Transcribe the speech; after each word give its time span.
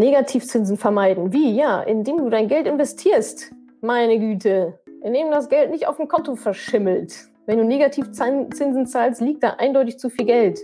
Negativzinsen 0.00 0.78
vermeiden. 0.78 1.32
Wie? 1.32 1.54
Ja, 1.54 1.82
indem 1.82 2.16
du 2.16 2.30
dein 2.30 2.48
Geld 2.48 2.66
investierst. 2.66 3.52
Meine 3.82 4.18
Güte. 4.18 4.80
Indem 5.02 5.30
das 5.30 5.48
Geld 5.50 5.70
nicht 5.70 5.86
auf 5.86 5.98
dem 5.98 6.08
Konto 6.08 6.36
verschimmelt. 6.36 7.14
Wenn 7.44 7.58
du 7.58 7.64
Negativzinsen 7.64 8.86
zahlst, 8.86 9.20
liegt 9.20 9.42
da 9.42 9.50
eindeutig 9.58 9.98
zu 9.98 10.08
viel 10.08 10.24
Geld. 10.24 10.58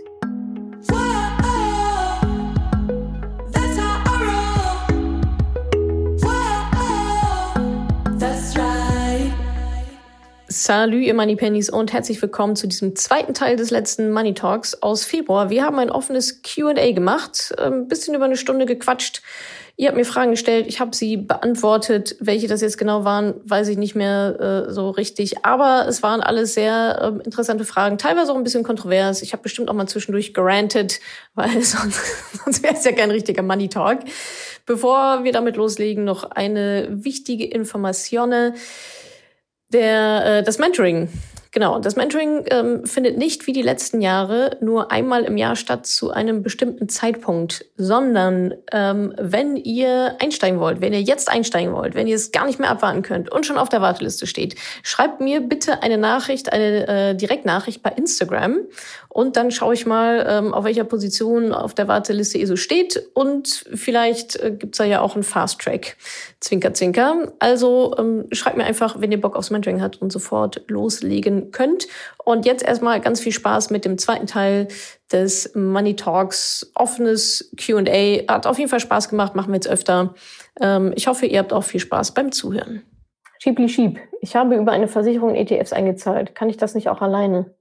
Salut, 10.67 10.99
ihr 10.99 11.13
Money 11.13 11.37
Pennies 11.37 11.69
und 11.69 11.93
herzlich 11.93 12.21
willkommen 12.21 12.57
zu 12.57 12.67
diesem 12.67 12.93
zweiten 12.97 13.33
Teil 13.33 13.55
des 13.55 13.71
letzten 13.71 14.11
Money 14.11 14.33
Talks 14.33 14.75
aus 14.81 15.05
Februar. 15.05 15.49
Wir 15.49 15.63
haben 15.63 15.79
ein 15.79 15.89
offenes 15.89 16.41
Q&A 16.41 16.91
gemacht, 16.91 17.55
ein 17.57 17.71
ähm, 17.71 17.87
bisschen 17.87 18.13
über 18.15 18.25
eine 18.25 18.35
Stunde 18.35 18.65
gequatscht. 18.65 19.21
Ihr 19.77 19.87
habt 19.87 19.95
mir 19.95 20.03
Fragen 20.03 20.31
gestellt, 20.31 20.65
ich 20.67 20.81
habe 20.81 20.93
sie 20.93 21.15
beantwortet. 21.15 22.17
Welche 22.19 22.49
das 22.49 22.59
jetzt 22.59 22.77
genau 22.77 23.05
waren, 23.05 23.35
weiß 23.45 23.69
ich 23.69 23.77
nicht 23.77 23.95
mehr 23.95 24.65
äh, 24.67 24.73
so 24.73 24.89
richtig. 24.89 25.45
Aber 25.45 25.85
es 25.87 26.03
waren 26.03 26.19
alles 26.19 26.53
sehr 26.53 26.99
äh, 27.01 27.23
interessante 27.23 27.63
Fragen, 27.63 27.97
teilweise 27.97 28.33
auch 28.33 28.35
ein 28.35 28.43
bisschen 28.43 28.63
kontrovers. 28.63 29.21
Ich 29.21 29.31
habe 29.31 29.43
bestimmt 29.43 29.69
auch 29.69 29.73
mal 29.73 29.87
zwischendurch 29.87 30.33
gerantet, 30.33 30.99
weil 31.33 31.61
sonst, 31.61 32.01
sonst 32.43 32.61
wäre 32.61 32.73
es 32.73 32.83
ja 32.83 32.91
kein 32.91 33.11
richtiger 33.11 33.41
Money 33.41 33.69
Talk. 33.69 33.99
Bevor 34.65 35.23
wir 35.23 35.31
damit 35.31 35.55
loslegen, 35.55 36.03
noch 36.03 36.29
eine 36.29 36.89
wichtige 36.89 37.45
Information 37.45 38.53
der, 39.73 40.25
äh, 40.25 40.43
das 40.43 40.57
Mentoring. 40.57 41.09
Genau, 41.51 41.79
das 41.79 41.95
Mentoring 41.95 42.45
ähm, 42.49 42.85
findet 42.85 43.17
nicht 43.17 43.47
wie 43.47 43.53
die 43.53 43.61
letzten 43.61 44.01
Jahre 44.01 44.57
nur 44.61 44.91
einmal 44.91 45.23
im 45.23 45.37
Jahr 45.37 45.55
statt 45.55 45.85
zu 45.85 46.11
einem 46.11 46.43
bestimmten 46.43 46.89
Zeitpunkt, 46.89 47.65
sondern 47.77 48.53
ähm, 48.71 49.13
wenn 49.17 49.55
ihr 49.55 50.15
einsteigen 50.19 50.59
wollt, 50.59 50.81
wenn 50.81 50.93
ihr 50.93 51.01
jetzt 51.01 51.29
einsteigen 51.29 51.73
wollt, 51.73 51.95
wenn 51.95 52.07
ihr 52.07 52.15
es 52.15 52.31
gar 52.31 52.45
nicht 52.45 52.59
mehr 52.59 52.69
abwarten 52.69 53.01
könnt 53.01 53.31
und 53.31 53.45
schon 53.45 53.57
auf 53.57 53.69
der 53.69 53.81
Warteliste 53.81 54.27
steht, 54.27 54.55
schreibt 54.83 55.21
mir 55.21 55.41
bitte 55.41 55.83
eine 55.83 55.97
Nachricht, 55.97 56.51
eine 56.51 56.87
äh, 56.87 57.15
Direktnachricht 57.15 57.81
bei 57.81 57.91
Instagram 57.91 58.59
und 59.09 59.35
dann 59.37 59.51
schaue 59.51 59.73
ich 59.73 59.85
mal, 59.85 60.25
ähm, 60.29 60.53
auf 60.53 60.65
welcher 60.65 60.83
Position 60.83 61.53
auf 61.53 61.73
der 61.73 61.87
Warteliste 61.87 62.37
ihr 62.37 62.47
so 62.47 62.55
steht 62.55 63.01
und 63.13 63.65
vielleicht 63.73 64.35
äh, 64.35 64.51
gibt's 64.51 64.77
da 64.77 64.83
ja 64.83 65.01
auch 65.01 65.15
einen 65.15 65.23
Fast 65.23 65.59
Track. 65.59 65.97
Zwinker, 66.39 66.73
zwinker. 66.73 67.31
Also 67.39 67.95
ähm, 67.97 68.25
schreibt 68.31 68.57
mir 68.57 68.65
einfach, 68.65 69.01
wenn 69.01 69.11
ihr 69.11 69.19
Bock 69.19 69.35
aufs 69.35 69.49
Mentoring 69.49 69.81
habt 69.81 70.01
und 70.01 70.11
sofort 70.11 70.61
loslegen 70.67 71.36
könnt. 71.51 71.87
Und 72.23 72.45
jetzt 72.45 72.63
erstmal 72.63 72.99
ganz 73.01 73.19
viel 73.19 73.31
Spaß 73.31 73.69
mit 73.69 73.85
dem 73.85 73.97
zweiten 73.97 74.27
Teil 74.27 74.67
des 75.11 75.53
Money 75.55 75.95
Talks. 75.95 76.71
Offenes 76.75 77.51
QA. 77.57 78.27
Hat 78.27 78.45
auf 78.47 78.57
jeden 78.57 78.69
Fall 78.69 78.79
Spaß 78.79 79.09
gemacht, 79.09 79.35
machen 79.35 79.49
wir 79.49 79.55
jetzt 79.55 79.69
öfter. 79.69 80.13
Ähm, 80.59 80.91
ich 80.95 81.07
hoffe, 81.07 81.25
ihr 81.25 81.39
habt 81.39 81.53
auch 81.53 81.63
viel 81.63 81.79
Spaß 81.79 82.13
beim 82.13 82.31
Zuhören. 82.31 82.83
Schiebli 83.39 83.69
Schieb. 83.69 83.99
Ich 84.21 84.35
habe 84.35 84.55
über 84.55 84.71
eine 84.71 84.87
Versicherung 84.87 85.35
ETFs 85.35 85.73
eingezahlt. 85.73 86.35
Kann 86.35 86.49
ich 86.49 86.57
das 86.57 86.75
nicht 86.75 86.89
auch 86.89 87.01
alleine? 87.01 87.53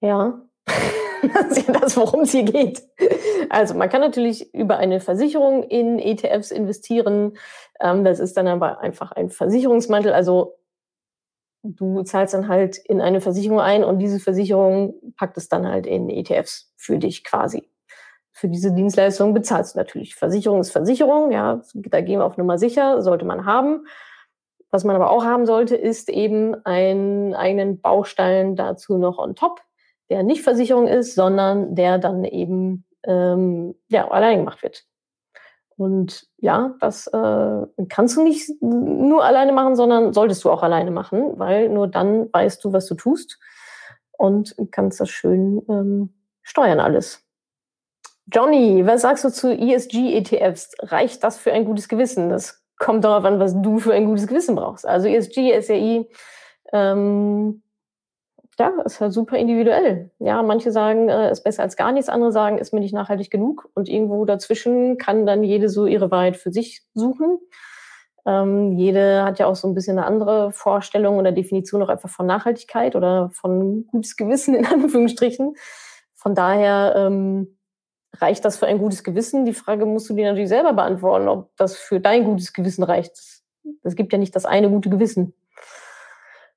Ja. 0.00 0.40
das 1.34 1.58
ist 1.58 1.66
ja 1.66 1.74
das, 1.74 1.96
worum 1.96 2.20
es 2.20 2.30
hier 2.30 2.44
geht. 2.44 2.82
Also 3.50 3.74
man 3.74 3.88
kann 3.88 4.00
natürlich 4.00 4.54
über 4.54 4.76
eine 4.76 5.00
Versicherung 5.00 5.62
in 5.64 5.98
ETFs 5.98 6.50
investieren. 6.50 7.36
Ähm, 7.80 8.04
das 8.04 8.20
ist 8.20 8.36
dann 8.36 8.46
aber 8.46 8.80
einfach 8.80 9.12
ein 9.12 9.30
Versicherungsmantel. 9.30 10.12
Also 10.12 10.57
du 11.62 12.02
zahlst 12.02 12.34
dann 12.34 12.48
halt 12.48 12.78
in 12.78 13.00
eine 13.00 13.20
Versicherung 13.20 13.60
ein 13.60 13.84
und 13.84 13.98
diese 13.98 14.20
Versicherung 14.20 14.94
packt 15.16 15.36
es 15.36 15.48
dann 15.48 15.66
halt 15.66 15.86
in 15.86 16.08
ETFs 16.08 16.72
für 16.76 16.98
dich 16.98 17.24
quasi. 17.24 17.68
Für 18.32 18.48
diese 18.48 18.72
Dienstleistung 18.72 19.34
bezahlst 19.34 19.74
du 19.74 19.78
natürlich. 19.78 20.14
Versicherung 20.14 20.60
ist 20.60 20.70
Versicherung, 20.70 21.32
ja, 21.32 21.60
da 21.74 22.00
gehen 22.00 22.20
wir 22.20 22.24
auf 22.24 22.36
Nummer 22.36 22.58
sicher, 22.58 23.02
sollte 23.02 23.24
man 23.24 23.44
haben. 23.44 23.86
Was 24.70 24.84
man 24.84 24.94
aber 24.94 25.10
auch 25.10 25.24
haben 25.24 25.46
sollte, 25.46 25.74
ist 25.76 26.08
eben 26.08 26.54
einen 26.64 27.34
eigenen 27.34 27.80
Baustein 27.80 28.54
dazu 28.54 28.98
noch 28.98 29.18
on 29.18 29.34
top, 29.34 29.62
der 30.10 30.22
nicht 30.22 30.42
Versicherung 30.42 30.86
ist, 30.86 31.14
sondern 31.14 31.74
der 31.74 31.98
dann 31.98 32.24
eben 32.24 32.84
ähm, 33.04 33.74
ja, 33.88 34.08
allein 34.08 34.38
gemacht 34.38 34.62
wird. 34.62 34.84
Und 35.78 36.26
ja, 36.38 36.74
das 36.80 37.06
äh, 37.06 37.66
kannst 37.88 38.16
du 38.16 38.24
nicht 38.24 38.50
nur 38.60 39.24
alleine 39.24 39.52
machen, 39.52 39.76
sondern 39.76 40.12
solltest 40.12 40.44
du 40.44 40.50
auch 40.50 40.64
alleine 40.64 40.90
machen, 40.90 41.38
weil 41.38 41.68
nur 41.68 41.86
dann 41.86 42.28
weißt 42.32 42.64
du, 42.64 42.72
was 42.72 42.86
du 42.86 42.96
tust 42.96 43.38
und 44.10 44.56
kannst 44.72 45.00
das 45.00 45.08
schön 45.08 45.62
ähm, 45.68 46.12
steuern 46.42 46.80
alles. 46.80 47.24
Johnny, 48.26 48.84
was 48.84 49.02
sagst 49.02 49.24
du 49.24 49.30
zu 49.30 49.54
ESG-ETFs? 49.54 50.72
Reicht 50.80 51.22
das 51.22 51.38
für 51.38 51.52
ein 51.52 51.64
gutes 51.64 51.88
Gewissen? 51.88 52.28
Das 52.28 52.62
kommt 52.76 53.04
darauf 53.04 53.24
an, 53.24 53.38
was 53.38 53.54
du 53.62 53.78
für 53.78 53.94
ein 53.94 54.06
gutes 54.06 54.26
Gewissen 54.26 54.56
brauchst. 54.56 54.84
Also 54.84 55.06
ESG, 55.06 55.60
SRI, 55.62 56.10
ähm, 56.72 57.62
ja, 58.58 58.72
ist 58.84 59.00
halt 59.00 59.12
super 59.12 59.36
individuell. 59.36 60.10
Ja, 60.18 60.42
manche 60.42 60.72
sagen, 60.72 61.08
äh, 61.08 61.30
ist 61.30 61.44
besser 61.44 61.62
als 61.62 61.76
gar 61.76 61.92
nichts, 61.92 62.08
andere 62.08 62.32
sagen, 62.32 62.58
ist 62.58 62.74
mir 62.74 62.80
nicht 62.80 62.94
nachhaltig 62.94 63.30
genug. 63.30 63.68
Und 63.74 63.88
irgendwo 63.88 64.24
dazwischen 64.24 64.98
kann 64.98 65.26
dann 65.26 65.44
jede 65.44 65.68
so 65.68 65.86
ihre 65.86 66.10
Wahrheit 66.10 66.36
für 66.36 66.50
sich 66.50 66.82
suchen. 66.94 67.38
Ähm, 68.26 68.72
jede 68.72 69.22
hat 69.24 69.38
ja 69.38 69.46
auch 69.46 69.54
so 69.54 69.68
ein 69.68 69.74
bisschen 69.74 69.98
eine 69.98 70.06
andere 70.06 70.50
Vorstellung 70.52 71.18
oder 71.18 71.32
Definition 71.32 71.82
auch 71.82 71.88
einfach 71.88 72.10
von 72.10 72.26
Nachhaltigkeit 72.26 72.96
oder 72.96 73.30
von 73.32 73.86
gutes 73.86 74.16
Gewissen 74.16 74.54
in 74.54 74.66
Anführungsstrichen. 74.66 75.54
Von 76.14 76.34
daher 76.34 76.94
ähm, 76.96 77.58
reicht 78.16 78.44
das 78.44 78.56
für 78.58 78.66
ein 78.66 78.78
gutes 78.78 79.04
Gewissen? 79.04 79.44
Die 79.44 79.54
Frage 79.54 79.86
musst 79.86 80.10
du 80.10 80.14
dir 80.14 80.26
natürlich 80.26 80.48
selber 80.48 80.72
beantworten, 80.72 81.28
ob 81.28 81.56
das 81.56 81.76
für 81.76 82.00
dein 82.00 82.24
gutes 82.24 82.52
Gewissen 82.52 82.82
reicht. 82.82 83.12
Es 83.82 83.94
gibt 83.94 84.12
ja 84.12 84.18
nicht 84.18 84.34
das 84.34 84.46
eine 84.46 84.68
gute 84.68 84.90
Gewissen. 84.90 85.32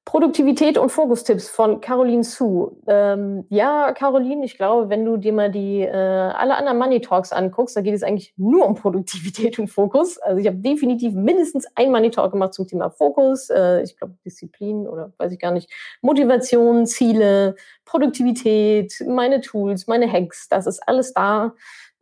Produktivität 0.03 0.79
und 0.79 0.89
Fokustipps 0.89 1.47
von 1.47 1.79
Caroline 1.79 2.23
Su. 2.23 2.75
Ähm, 2.87 3.45
ja, 3.49 3.93
Caroline, 3.93 4.43
ich 4.43 4.57
glaube, 4.57 4.89
wenn 4.89 5.05
du 5.05 5.15
dir 5.15 5.31
mal 5.31 5.51
die 5.51 5.81
äh, 5.81 5.91
alle 5.91 6.55
anderen 6.55 6.79
Money 6.79 7.01
Talks 7.01 7.31
anguckst, 7.31 7.75
da 7.75 7.81
geht 7.81 7.93
es 7.93 8.01
eigentlich 8.01 8.33
nur 8.35 8.65
um 8.65 8.73
Produktivität 8.73 9.59
und 9.59 9.67
Fokus. 9.67 10.17
Also 10.17 10.39
ich 10.39 10.47
habe 10.47 10.57
definitiv 10.57 11.13
mindestens 11.13 11.67
ein 11.75 11.91
Money 11.91 12.09
Talk 12.09 12.31
gemacht 12.31 12.55
zum 12.55 12.67
Thema 12.67 12.89
Fokus. 12.89 13.51
Äh, 13.51 13.83
ich 13.83 13.95
glaube 13.95 14.15
Disziplin 14.25 14.87
oder 14.87 15.13
weiß 15.17 15.31
ich 15.33 15.39
gar 15.39 15.51
nicht. 15.51 15.71
Motivation, 16.01 16.87
Ziele, 16.87 17.55
Produktivität, 17.85 19.05
meine 19.07 19.39
Tools, 19.39 19.85
meine 19.85 20.11
Hacks, 20.11 20.49
das 20.49 20.65
ist 20.65 20.81
alles 20.87 21.13
da. 21.13 21.53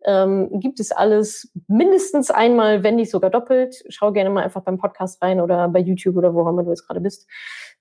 Ähm, 0.06 0.62
gibt 0.62 0.80
es 0.80 0.94
alles 0.94 1.52
mindestens 1.68 2.32
einmal, 2.32 2.84
wenn 2.84 2.96
nicht 2.96 3.12
sogar 3.12 3.30
doppelt. 3.30 3.84
Schau 3.90 4.14
gerne 4.14 4.30
mal 4.30 4.46
einfach 4.46 4.64
beim 4.64 4.78
Podcast 4.78 5.22
rein 5.22 5.42
oder 5.42 5.68
bei 5.68 5.80
YouTube 5.80 6.16
oder 6.16 6.34
wo 6.34 6.44
auch 6.44 6.50
immer 6.50 6.64
du 6.64 6.70
jetzt 6.70 6.88
gerade 6.88 7.02
bist 7.02 7.28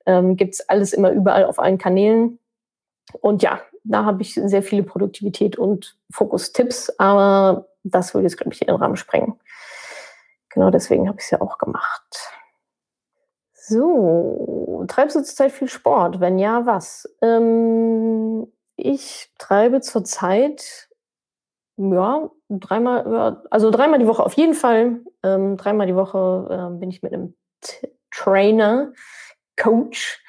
ähm, 0.08 0.36
gibt 0.36 0.54
es 0.54 0.69
alles 0.69 0.92
immer 0.92 1.12
überall 1.12 1.44
auf 1.44 1.58
allen 1.60 1.78
Kanälen. 1.78 2.41
Und 3.20 3.42
ja, 3.42 3.60
da 3.84 4.04
habe 4.04 4.22
ich 4.22 4.34
sehr 4.34 4.62
viele 4.62 4.82
Produktivität 4.82 5.56
und 5.56 5.96
Fokus-Tipps, 6.10 6.98
aber 6.98 7.69
das 7.84 8.14
würde 8.14 8.26
jetzt, 8.26 8.38
glaube 8.38 8.54
ich, 8.54 8.62
in 8.62 8.69
den 8.69 8.76
Rahmen 8.76 8.96
sprengen. 8.96 9.38
Genau 10.48 10.70
deswegen 10.70 11.08
habe 11.08 11.19
ich 11.19 11.24
es 11.24 11.30
ja 11.30 11.41
auch 11.41 11.58
gemacht. 11.58 12.32
So, 13.52 14.84
treibst 14.88 15.14
du 15.14 15.22
zurzeit 15.22 15.52
viel 15.52 15.69
Sport? 15.69 16.20
Wenn 16.20 16.38
ja, 16.38 16.64
was? 16.64 17.06
Ähm, 17.20 18.50
ich 18.76 19.30
treibe 19.38 19.82
zurzeit, 19.82 20.88
ja, 21.76 22.30
dreimal, 22.48 23.42
also 23.50 23.70
dreimal 23.70 23.98
die 23.98 24.06
Woche 24.06 24.25
auf 24.25 24.32
jeden 24.34 24.54
Fall. 24.54 25.00
Ähm, 25.22 25.58
dreimal 25.58 25.86
die 25.86 25.96
Woche 25.96 26.48
äh, 26.50 26.78
bin 26.78 26.88
ich 26.88 27.02
mit 27.02 27.12
einem 27.12 27.34
T 27.60 27.92
Trainer 28.10 28.92
Coach 29.58 30.22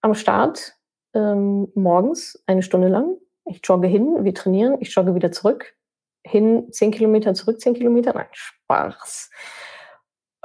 am 0.00 0.14
Start 0.14 0.74
ähm, 1.14 1.68
morgens 1.74 2.42
eine 2.46 2.62
Stunde 2.62 2.88
lang. 2.88 3.16
Ich 3.44 3.60
jogge 3.64 3.86
hin, 3.86 4.24
wir 4.24 4.34
trainieren, 4.34 4.76
ich 4.80 4.94
jogge 4.94 5.14
wieder 5.14 5.32
zurück. 5.32 5.74
Hin 6.24 6.68
zehn 6.72 6.90
Kilometer, 6.90 7.34
zurück 7.34 7.60
zehn 7.60 7.74
Kilometer. 7.74 8.12
Nein, 8.14 8.26
Spaß. 8.32 9.30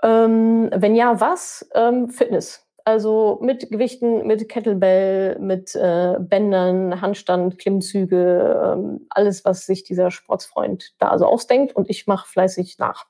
Ähm, 0.03 0.69
wenn 0.75 0.95
ja, 0.95 1.19
was? 1.19 1.67
Ähm, 1.73 2.09
Fitness. 2.09 2.63
Also 2.83 3.39
mit 3.41 3.69
Gewichten, 3.69 4.25
mit 4.25 4.47
Kettlebell, 4.47 5.37
mit 5.39 5.75
äh, 5.75 6.15
Bändern, 6.19 7.01
Handstand, 7.01 7.59
Klimmzüge, 7.59 8.61
ähm, 8.63 9.07
alles, 9.09 9.43
was 9.43 9.65
sich 9.65 9.83
dieser 9.83 10.09
Sportsfreund 10.09 10.95
da 10.97 11.09
also 11.09 11.25
ausdenkt. 11.25 11.75
Und 11.75 11.89
ich 11.89 12.07
mache 12.07 12.27
fleißig 12.27 12.77
nach. 12.79 13.05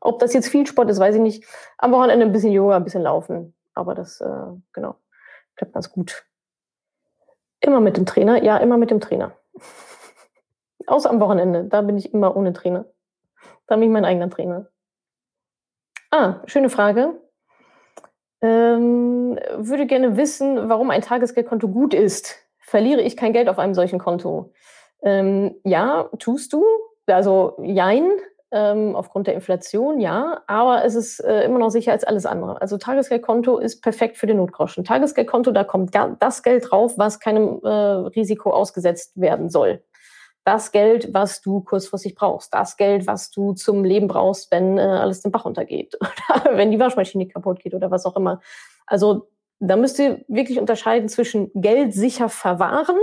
Ob 0.00 0.18
das 0.18 0.34
jetzt 0.34 0.48
viel 0.48 0.66
Sport 0.66 0.90
ist, 0.90 0.98
weiß 0.98 1.16
ich 1.16 1.20
nicht. 1.20 1.44
Am 1.78 1.92
Wochenende 1.92 2.26
ein 2.26 2.32
bisschen 2.32 2.52
Yoga, 2.52 2.76
ein 2.76 2.84
bisschen 2.84 3.02
Laufen. 3.02 3.54
Aber 3.80 3.94
das, 3.94 4.20
äh, 4.20 4.46
genau, 4.74 4.96
klappt 5.56 5.72
ganz 5.72 5.90
gut. 5.90 6.26
Immer 7.60 7.80
mit 7.80 7.96
dem 7.96 8.04
Trainer? 8.04 8.42
Ja, 8.42 8.58
immer 8.58 8.76
mit 8.76 8.90
dem 8.90 9.00
Trainer. 9.00 9.32
Außer 10.86 11.08
am 11.08 11.18
Wochenende. 11.18 11.64
Da 11.64 11.80
bin 11.80 11.96
ich 11.96 12.12
immer 12.12 12.36
ohne 12.36 12.52
Trainer. 12.52 12.84
Da 13.66 13.76
bin 13.76 13.84
ich 13.84 13.90
mein 13.90 14.04
eigener 14.04 14.28
Trainer. 14.28 14.66
Ah, 16.10 16.42
schöne 16.44 16.68
Frage. 16.68 17.18
Ähm, 18.42 19.38
würde 19.56 19.86
gerne 19.86 20.18
wissen, 20.18 20.68
warum 20.68 20.90
ein 20.90 21.00
Tagesgeldkonto 21.00 21.68
gut 21.68 21.94
ist. 21.94 22.36
Verliere 22.58 23.00
ich 23.00 23.16
kein 23.16 23.32
Geld 23.32 23.48
auf 23.48 23.58
einem 23.58 23.72
solchen 23.72 23.98
Konto? 23.98 24.52
Ähm, 25.00 25.56
ja, 25.64 26.10
tust 26.18 26.52
du. 26.52 26.66
Also 27.06 27.56
jein. 27.62 28.10
Ähm, 28.52 28.96
aufgrund 28.96 29.26
der 29.26 29.34
Inflation, 29.34 30.00
ja, 30.00 30.42
aber 30.46 30.84
es 30.84 30.94
ist 30.94 31.20
äh, 31.20 31.44
immer 31.44 31.58
noch 31.58 31.70
sicher 31.70 31.92
als 31.92 32.04
alles 32.04 32.26
andere. 32.26 32.60
Also 32.60 32.78
Tagesgeldkonto 32.78 33.58
ist 33.58 33.80
perfekt 33.80 34.18
für 34.18 34.26
den 34.26 34.38
Notgroschen. 34.38 34.84
Tagesgeldkonto, 34.84 35.52
da 35.52 35.64
kommt 35.64 35.94
das 36.18 36.42
Geld 36.42 36.70
drauf, 36.70 36.94
was 36.96 37.20
keinem 37.20 37.60
äh, 37.62 37.68
Risiko 37.68 38.50
ausgesetzt 38.50 39.12
werden 39.20 39.50
soll. 39.50 39.82
Das 40.44 40.72
Geld, 40.72 41.12
was 41.12 41.42
du 41.42 41.60
kurzfristig 41.60 42.14
brauchst. 42.14 42.52
Das 42.54 42.76
Geld, 42.76 43.06
was 43.06 43.30
du 43.30 43.52
zum 43.52 43.84
Leben 43.84 44.08
brauchst, 44.08 44.50
wenn 44.50 44.78
äh, 44.78 44.80
alles 44.80 45.20
den 45.20 45.32
Bach 45.32 45.44
untergeht 45.44 45.96
oder 46.00 46.56
wenn 46.56 46.70
die 46.70 46.80
Waschmaschine 46.80 47.28
kaputt 47.28 47.60
geht 47.60 47.74
oder 47.74 47.90
was 47.90 48.06
auch 48.06 48.16
immer. 48.16 48.40
Also 48.86 49.28
da 49.60 49.76
müsst 49.76 49.98
ihr 49.98 50.24
wirklich 50.26 50.58
unterscheiden 50.58 51.08
zwischen 51.08 51.50
Geld 51.54 51.92
sicher 51.92 52.28
verwahren 52.30 52.96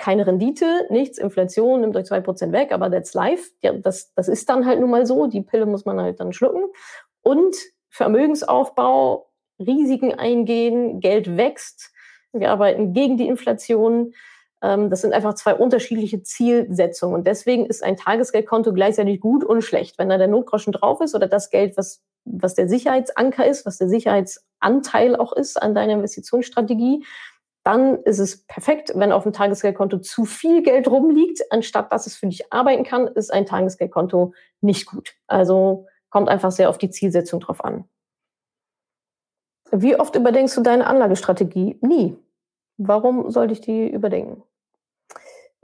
keine 0.00 0.26
Rendite, 0.26 0.86
nichts, 0.88 1.18
Inflation 1.18 1.82
nimmt 1.82 1.94
euch 1.94 2.06
zwei 2.06 2.20
Prozent 2.20 2.54
weg, 2.54 2.72
aber 2.72 2.90
that's 2.90 3.12
life. 3.12 3.50
Ja, 3.62 3.72
das, 3.72 4.14
das 4.14 4.28
ist 4.28 4.48
dann 4.48 4.64
halt 4.64 4.80
nun 4.80 4.90
mal 4.90 5.04
so. 5.04 5.26
Die 5.26 5.42
Pille 5.42 5.66
muss 5.66 5.84
man 5.84 6.00
halt 6.00 6.20
dann 6.20 6.32
schlucken. 6.32 6.64
Und 7.20 7.54
Vermögensaufbau, 7.90 9.30
Risiken 9.58 10.14
eingehen, 10.14 11.00
Geld 11.00 11.36
wächst. 11.36 11.92
Wir 12.32 12.50
arbeiten 12.50 12.94
gegen 12.94 13.18
die 13.18 13.28
Inflation. 13.28 14.14
Ähm, 14.62 14.88
das 14.88 15.02
sind 15.02 15.12
einfach 15.12 15.34
zwei 15.34 15.54
unterschiedliche 15.54 16.22
Zielsetzungen. 16.22 17.14
Und 17.14 17.26
deswegen 17.26 17.66
ist 17.66 17.84
ein 17.84 17.98
Tagesgeldkonto 17.98 18.72
gleichzeitig 18.72 19.20
gut 19.20 19.44
und 19.44 19.60
schlecht. 19.60 19.98
Wenn 19.98 20.08
da 20.08 20.16
der 20.16 20.28
Notgroschen 20.28 20.72
drauf 20.72 21.02
ist 21.02 21.14
oder 21.14 21.26
das 21.26 21.50
Geld, 21.50 21.76
was, 21.76 22.02
was 22.24 22.54
der 22.54 22.70
Sicherheitsanker 22.70 23.46
ist, 23.46 23.66
was 23.66 23.76
der 23.76 23.90
Sicherheitsanteil 23.90 25.14
auch 25.14 25.34
ist 25.34 25.60
an 25.60 25.74
deiner 25.74 25.92
Investitionsstrategie, 25.92 27.04
dann 27.70 28.02
ist 28.02 28.18
es 28.18 28.44
perfekt. 28.46 28.90
Wenn 28.96 29.12
auf 29.12 29.22
dem 29.22 29.32
Tagesgeldkonto 29.32 29.98
zu 29.98 30.24
viel 30.24 30.62
Geld 30.62 30.88
rumliegt, 30.88 31.40
anstatt 31.50 31.92
dass 31.92 32.08
es 32.08 32.16
für 32.16 32.26
dich 32.26 32.52
arbeiten 32.52 32.82
kann, 32.82 33.06
ist 33.06 33.32
ein 33.32 33.46
Tagesgeldkonto 33.46 34.34
nicht 34.60 34.86
gut. 34.86 35.14
Also 35.28 35.86
kommt 36.10 36.28
einfach 36.28 36.50
sehr 36.50 36.68
auf 36.68 36.78
die 36.78 36.90
Zielsetzung 36.90 37.38
drauf 37.38 37.64
an. 37.64 37.84
Wie 39.70 39.94
oft 39.94 40.16
überdenkst 40.16 40.56
du 40.56 40.62
deine 40.62 40.84
Anlagestrategie? 40.88 41.78
Nie. 41.80 42.16
Warum 42.76 43.30
sollte 43.30 43.52
ich 43.52 43.60
die 43.60 43.88
überdenken? 43.88 44.42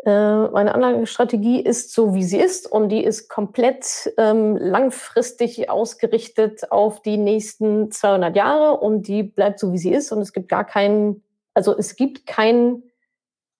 Äh, 0.04 0.46
meine 0.50 0.72
Anlagestrategie 0.76 1.60
ist 1.60 1.92
so, 1.92 2.14
wie 2.14 2.22
sie 2.22 2.38
ist 2.38 2.70
und 2.70 2.90
die 2.90 3.02
ist 3.02 3.28
komplett 3.28 4.12
ähm, 4.16 4.56
langfristig 4.56 5.68
ausgerichtet 5.68 6.70
auf 6.70 7.02
die 7.02 7.16
nächsten 7.16 7.90
200 7.90 8.36
Jahre 8.36 8.78
und 8.78 9.08
die 9.08 9.24
bleibt 9.24 9.58
so, 9.58 9.72
wie 9.72 9.78
sie 9.78 9.92
ist 9.92 10.12
und 10.12 10.20
es 10.20 10.32
gibt 10.32 10.48
gar 10.48 10.64
keinen 10.64 11.24
also 11.56 11.76
es 11.76 11.96
gibt 11.96 12.26
keinen 12.26 12.82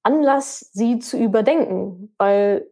Anlass, 0.03 0.61
sie 0.73 0.99
zu 0.99 1.17
überdenken, 1.17 2.15
weil 2.19 2.71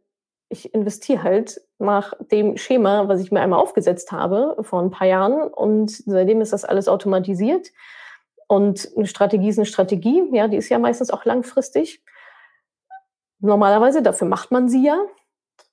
ich 0.51 0.75
investiere 0.75 1.23
halt 1.23 1.63
nach 1.79 2.13
dem 2.31 2.59
Schema, 2.59 3.09
was 3.09 3.21
ich 3.23 3.33
mir 3.33 3.41
einmal 3.41 3.59
aufgesetzt 3.59 4.13
habe 4.13 4.55
vor 4.61 4.83
ein 4.83 4.91
paar 4.91 5.07
Jahren 5.07 5.51
und 5.51 5.91
seitdem 5.91 6.43
ist 6.43 6.53
das 6.53 6.67
alles 6.67 6.89
automatisiert. 6.89 7.73
Und 8.49 8.91
eine 8.95 9.07
Strategie 9.07 9.49
ist 9.49 9.59
eine 9.59 9.65
Strategie, 9.65 10.29
ja, 10.33 10.47
die 10.47 10.59
ist 10.59 10.69
ja 10.69 10.79
meistens 10.79 11.11
auch 11.11 11.25
langfristig. 11.25 12.05
Normalerweise, 13.41 14.03
dafür 14.03 14.29
macht 14.29 14.51
man 14.51 14.69
sie 14.69 14.85
ja. 14.85 15.03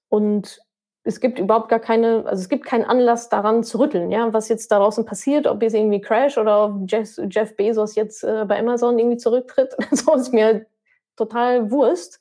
Und 0.08 0.62
es 1.04 1.20
gibt 1.20 1.40
überhaupt 1.40 1.70
gar 1.70 1.80
keine, 1.80 2.26
also 2.26 2.42
es 2.42 2.50
gibt 2.50 2.66
keinen 2.66 2.86
Anlass 2.86 3.30
daran 3.30 3.64
zu 3.64 3.80
rütteln, 3.80 4.12
ja, 4.12 4.32
was 4.34 4.50
jetzt 4.50 4.72
da 4.72 4.78
draußen 4.78 5.06
passiert, 5.06 5.48
ob 5.48 5.62
jetzt 5.64 5.74
irgendwie 5.74 6.02
Crash 6.02 6.38
oder 6.38 6.66
ob 6.66 6.92
Jeff, 6.92 7.20
Jeff 7.30 7.56
Bezos 7.56 7.96
jetzt 7.96 8.24
äh, 8.24 8.46
bei 8.48 8.60
Amazon 8.60 9.00
irgendwie 9.00 9.18
zurücktritt, 9.18 9.76
so 9.92 10.14
ist 10.14 10.34
mir 10.34 10.66
total 11.16 11.72
Wurst, 11.72 12.20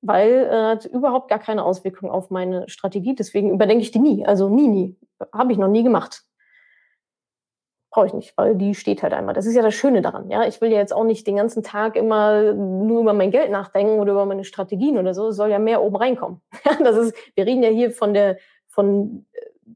weil 0.00 0.48
äh, 0.50 0.62
hat 0.70 0.86
überhaupt 0.86 1.28
gar 1.28 1.40
keine 1.40 1.64
Auswirkung 1.64 2.10
auf 2.10 2.30
meine 2.30 2.68
Strategie, 2.68 3.14
deswegen 3.14 3.50
überdenke 3.50 3.82
ich 3.82 3.90
die 3.90 3.98
nie, 3.98 4.24
also 4.24 4.48
nie, 4.48 4.68
nie, 4.68 4.96
habe 5.32 5.52
ich 5.52 5.58
noch 5.58 5.68
nie 5.68 5.82
gemacht 5.82 6.24
brauche 7.94 8.08
ich 8.08 8.12
nicht, 8.12 8.36
weil 8.36 8.56
die 8.56 8.74
steht 8.74 9.04
halt 9.04 9.12
einmal. 9.12 9.36
Das 9.36 9.46
ist 9.46 9.54
ja 9.54 9.62
das 9.62 9.74
Schöne 9.74 10.02
daran. 10.02 10.28
Ja, 10.28 10.44
ich 10.44 10.60
will 10.60 10.72
ja 10.72 10.78
jetzt 10.78 10.92
auch 10.92 11.04
nicht 11.04 11.28
den 11.28 11.36
ganzen 11.36 11.62
Tag 11.62 11.94
immer 11.94 12.52
nur 12.52 13.02
über 13.02 13.12
mein 13.12 13.30
Geld 13.30 13.52
nachdenken 13.52 14.00
oder 14.00 14.12
über 14.12 14.26
meine 14.26 14.42
Strategien 14.42 14.98
oder 14.98 15.14
so. 15.14 15.28
Es 15.28 15.36
soll 15.36 15.50
ja 15.50 15.60
mehr 15.60 15.80
oben 15.80 15.96
reinkommen. 15.96 16.40
Ja, 16.64 16.76
das 16.82 16.96
ist, 16.96 17.16
wir 17.36 17.46
reden 17.46 17.62
ja 17.62 17.68
hier 17.68 17.92
von 17.92 18.12
der, 18.12 18.38
von 18.66 19.26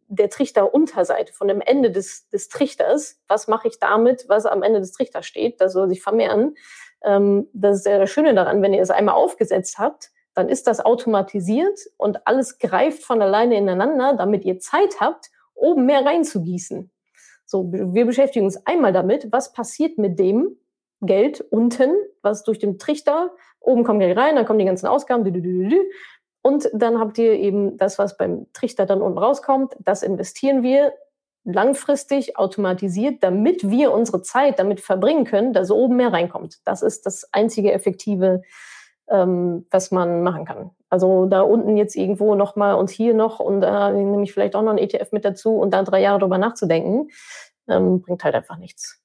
der 0.08 0.30
Trichterunterseite, 0.30 1.32
von 1.32 1.46
dem 1.46 1.60
Ende 1.60 1.92
des, 1.92 2.28
des 2.30 2.48
Trichters. 2.48 3.20
Was 3.28 3.46
mache 3.46 3.68
ich 3.68 3.78
damit, 3.78 4.24
was 4.26 4.46
am 4.46 4.64
Ende 4.64 4.80
des 4.80 4.90
Trichters 4.90 5.24
steht? 5.24 5.60
Das 5.60 5.72
soll 5.72 5.88
sich 5.88 6.02
vermehren. 6.02 6.56
Ähm, 7.04 7.46
das 7.52 7.78
ist 7.78 7.86
ja 7.86 7.98
das 7.98 8.10
Schöne 8.10 8.34
daran, 8.34 8.62
wenn 8.62 8.74
ihr 8.74 8.82
es 8.82 8.90
einmal 8.90 9.14
aufgesetzt 9.14 9.78
habt, 9.78 10.10
dann 10.34 10.48
ist 10.48 10.66
das 10.66 10.80
automatisiert 10.80 11.78
und 11.96 12.26
alles 12.26 12.58
greift 12.58 13.04
von 13.04 13.22
alleine 13.22 13.56
ineinander, 13.56 14.14
damit 14.14 14.44
ihr 14.44 14.58
Zeit 14.58 15.00
habt, 15.00 15.30
oben 15.54 15.86
mehr 15.86 16.04
reinzugießen. 16.04 16.90
So, 17.50 17.72
wir 17.72 18.04
beschäftigen 18.04 18.44
uns 18.44 18.66
einmal 18.66 18.92
damit, 18.92 19.32
was 19.32 19.54
passiert 19.54 19.96
mit 19.96 20.18
dem 20.18 20.58
Geld 21.00 21.40
unten, 21.40 21.94
was 22.20 22.44
durch 22.44 22.58
den 22.58 22.78
Trichter, 22.78 23.30
oben 23.58 23.84
kommt 23.84 24.00
Geld 24.00 24.18
rein, 24.18 24.36
dann 24.36 24.44
kommen 24.44 24.58
die 24.58 24.66
ganzen 24.66 24.86
Ausgaben, 24.86 25.24
und 26.42 26.68
dann 26.74 27.00
habt 27.00 27.16
ihr 27.16 27.32
eben 27.32 27.78
das, 27.78 27.98
was 27.98 28.18
beim 28.18 28.46
Trichter 28.52 28.84
dann 28.84 29.00
unten 29.00 29.16
rauskommt, 29.16 29.76
das 29.80 30.02
investieren 30.02 30.62
wir 30.62 30.92
langfristig 31.44 32.36
automatisiert, 32.36 33.22
damit 33.22 33.70
wir 33.70 33.92
unsere 33.92 34.20
Zeit 34.20 34.58
damit 34.58 34.80
verbringen 34.80 35.24
können, 35.24 35.54
dass 35.54 35.70
oben 35.70 35.96
mehr 35.96 36.12
reinkommt. 36.12 36.58
Das 36.66 36.82
ist 36.82 37.06
das 37.06 37.32
einzige 37.32 37.72
effektive, 37.72 38.42
ähm, 39.10 39.66
was 39.70 39.90
man 39.90 40.22
machen 40.22 40.44
kann. 40.44 40.70
Also 40.90 41.26
da 41.26 41.42
unten 41.42 41.76
jetzt 41.76 41.96
irgendwo 41.96 42.34
nochmal 42.34 42.74
und 42.74 42.90
hier 42.90 43.14
noch 43.14 43.40
und 43.40 43.60
da 43.60 43.90
nehme 43.90 44.22
ich 44.22 44.32
vielleicht 44.32 44.54
auch 44.56 44.62
noch 44.62 44.72
ein 44.72 44.78
ETF 44.78 45.12
mit 45.12 45.24
dazu 45.24 45.56
und 45.56 45.72
da 45.72 45.82
drei 45.82 46.00
Jahre 46.00 46.20
drüber 46.20 46.38
nachzudenken, 46.38 47.10
ähm, 47.68 48.00
bringt 48.00 48.24
halt 48.24 48.34
einfach 48.34 48.58
nichts. 48.58 49.00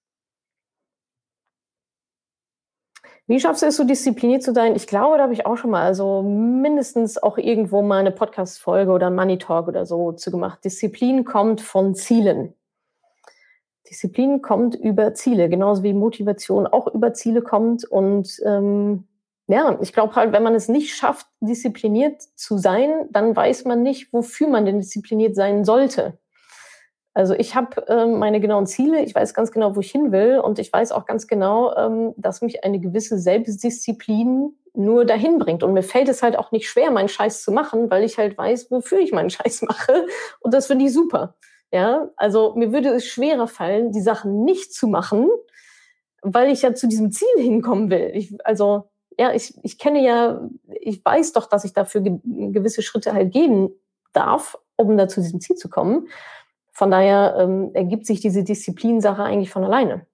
Wie 3.25 3.39
schaffst 3.39 3.61
du 3.61 3.67
es, 3.67 3.77
so 3.77 3.85
diszipliniert 3.85 4.43
zu 4.43 4.53
sein? 4.53 4.75
Ich 4.75 4.85
glaube, 4.85 5.15
da 5.17 5.23
habe 5.23 5.33
ich 5.33 5.45
auch 5.45 5.55
schon 5.55 5.71
mal, 5.71 5.83
also 5.83 6.21
mindestens 6.23 7.21
auch 7.21 7.37
irgendwo 7.37 7.81
mal 7.81 7.99
eine 7.99 8.11
Podcast-Folge 8.11 8.91
oder 8.91 9.07
ein 9.07 9.15
Money 9.15 9.37
Talk 9.37 9.69
oder 9.69 9.85
so 9.85 10.11
zu 10.11 10.29
gemacht. 10.29 10.59
Disziplin 10.65 11.23
kommt 11.23 11.61
von 11.61 11.95
Zielen. 11.95 12.53
Disziplin 13.89 14.41
kommt 14.41 14.75
über 14.75 15.13
Ziele, 15.13 15.47
genauso 15.47 15.83
wie 15.83 15.93
Motivation 15.93 16.67
auch 16.67 16.87
über 16.87 17.13
Ziele 17.13 17.41
kommt. 17.41 17.85
Und 17.85 18.41
ähm, 18.45 19.07
ja, 19.47 19.77
ich 19.81 19.93
glaube 19.93 20.15
halt, 20.15 20.31
wenn 20.31 20.43
man 20.43 20.55
es 20.55 20.69
nicht 20.69 20.95
schafft, 20.95 21.27
diszipliniert 21.41 22.21
zu 22.35 22.57
sein, 22.57 23.07
dann 23.11 23.35
weiß 23.35 23.65
man 23.65 23.83
nicht, 23.83 24.13
wofür 24.13 24.47
man 24.47 24.65
denn 24.65 24.79
diszipliniert 24.79 25.35
sein 25.35 25.65
sollte. 25.65 26.17
Also 27.13 27.35
ich 27.35 27.53
habe 27.53 27.85
ähm, 27.87 28.17
meine 28.17 28.39
genauen 28.39 28.65
Ziele, 28.65 29.03
ich 29.03 29.13
weiß 29.13 29.33
ganz 29.33 29.51
genau, 29.51 29.75
wo 29.75 29.81
ich 29.81 29.91
hin 29.91 30.11
will 30.11 30.39
und 30.39 30.57
ich 30.57 30.73
weiß 30.73 30.91
auch 30.91 31.05
ganz 31.05 31.27
genau, 31.27 31.75
ähm, 31.75 32.13
dass 32.17 32.41
mich 32.41 32.63
eine 32.63 32.79
gewisse 32.79 33.19
Selbstdisziplin 33.19 34.57
nur 34.73 35.05
dahin 35.05 35.37
bringt. 35.37 35.61
Und 35.61 35.73
mir 35.73 35.83
fällt 35.83 36.09
es 36.09 36.23
halt 36.23 36.37
auch 36.37 36.51
nicht 36.51 36.67
schwer, 36.67 36.89
meinen 36.89 37.09
Scheiß 37.09 37.43
zu 37.43 37.51
machen, 37.51 37.91
weil 37.91 38.03
ich 38.03 38.17
halt 38.17 38.35
weiß, 38.37 38.71
wofür 38.71 38.99
ich 38.99 39.11
meinen 39.11 39.29
Scheiß 39.29 39.61
mache. 39.63 40.07
Und 40.39 40.53
das 40.53 40.67
finde 40.67 40.85
ich 40.85 40.93
super. 40.93 41.35
Ja, 41.71 42.09
also 42.17 42.53
mir 42.55 42.71
würde 42.71 42.89
es 42.89 43.05
schwerer 43.05 43.47
fallen, 43.47 43.91
die 43.91 44.01
Sachen 44.01 44.43
nicht 44.43 44.73
zu 44.73 44.87
machen, 44.87 45.27
weil 46.21 46.51
ich 46.51 46.61
ja 46.61 46.73
zu 46.73 46.87
diesem 46.87 47.11
Ziel 47.11 47.27
hinkommen 47.37 47.89
will. 47.89 48.11
Ich, 48.13 48.33
also 48.45 48.89
ja, 49.17 49.33
ich, 49.33 49.53
ich 49.63 49.77
kenne 49.77 50.03
ja, 50.03 50.41
ich 50.81 51.03
weiß 51.03 51.33
doch, 51.33 51.47
dass 51.47 51.65
ich 51.65 51.73
dafür 51.73 52.01
ge 52.01 52.19
gewisse 52.23 52.81
Schritte 52.81 53.13
halt 53.13 53.31
gehen 53.31 53.69
darf, 54.13 54.57
um 54.75 54.97
da 54.97 55.07
zu 55.07 55.21
diesem 55.21 55.39
Ziel 55.39 55.55
zu 55.55 55.69
kommen. 55.69 56.07
Von 56.71 56.91
daher 56.91 57.35
ähm, 57.39 57.71
ergibt 57.73 58.05
sich 58.05 58.19
diese 58.19 58.43
Disziplinsache 58.43 59.23
eigentlich 59.23 59.51
von 59.51 59.63
alleine. 59.63 60.07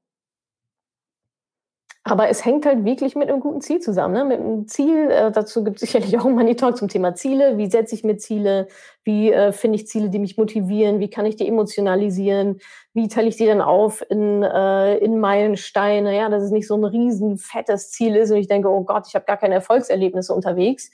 Aber 2.06 2.29
es 2.29 2.46
hängt 2.46 2.65
halt 2.65 2.86
wirklich 2.86 3.15
mit 3.15 3.29
einem 3.29 3.41
guten 3.41 3.62
Ziel 3.62 3.79
zusammen. 3.79 4.13
Ne? 4.13 4.24
Mit 4.24 4.39
einem 4.39 4.68
Ziel, 4.68 5.12
äh, 5.12 5.32
dazu 5.32 5.63
gibt 5.63 5.77
es 5.77 5.82
sicherlich 5.91 6.18
auch 6.18 6.25
einen 6.25 6.36
Money 6.36 6.56
Talk 6.56 6.77
zum 6.77 6.88
Thema 6.88 7.13
Ziele. 7.13 7.58
Wie 7.58 7.70
setze 7.70 7.94
ich 7.94 8.03
mir 8.03 8.18
Ziele? 8.18 8.68
Wie 9.03 9.32
äh, 9.32 9.51
finde 9.51 9.75
ich 9.75 9.88
Ziele, 9.88 10.10
die 10.10 10.20
mich 10.20 10.38
motivieren? 10.38 11.00
Wie 11.00 11.10
kann 11.10 11.25
ich 11.25 11.36
die 11.36 11.48
emotionalisieren? 11.48 12.60
Wie 12.94 13.10
teile 13.10 13.27
ich 13.27 13.36
die 13.36 13.46
dann 13.46 13.62
auf 13.62 14.03
in, 14.10 14.44
äh, 14.44 14.98
in 14.98 15.20
Meilensteine? 15.20 16.15
Ja, 16.15 16.29
dass 16.29 16.44
es 16.44 16.51
nicht 16.51 16.68
so 16.68 16.75
ein 16.75 16.86
riesen 16.86 17.38
fettes 17.38 17.91
Ziel 17.91 18.15
ist 18.15 18.32
und 18.32 18.38
ich 18.38 18.48
denke, 18.48 18.70
oh 18.70 18.84
Gott, 18.84 19.06
ich 19.08 19.15
habe 19.15 19.25
gar 19.25 19.38
keine 19.38 19.56
Erfolgserlebnisse 19.56 20.34
unterwegs. 20.34 20.91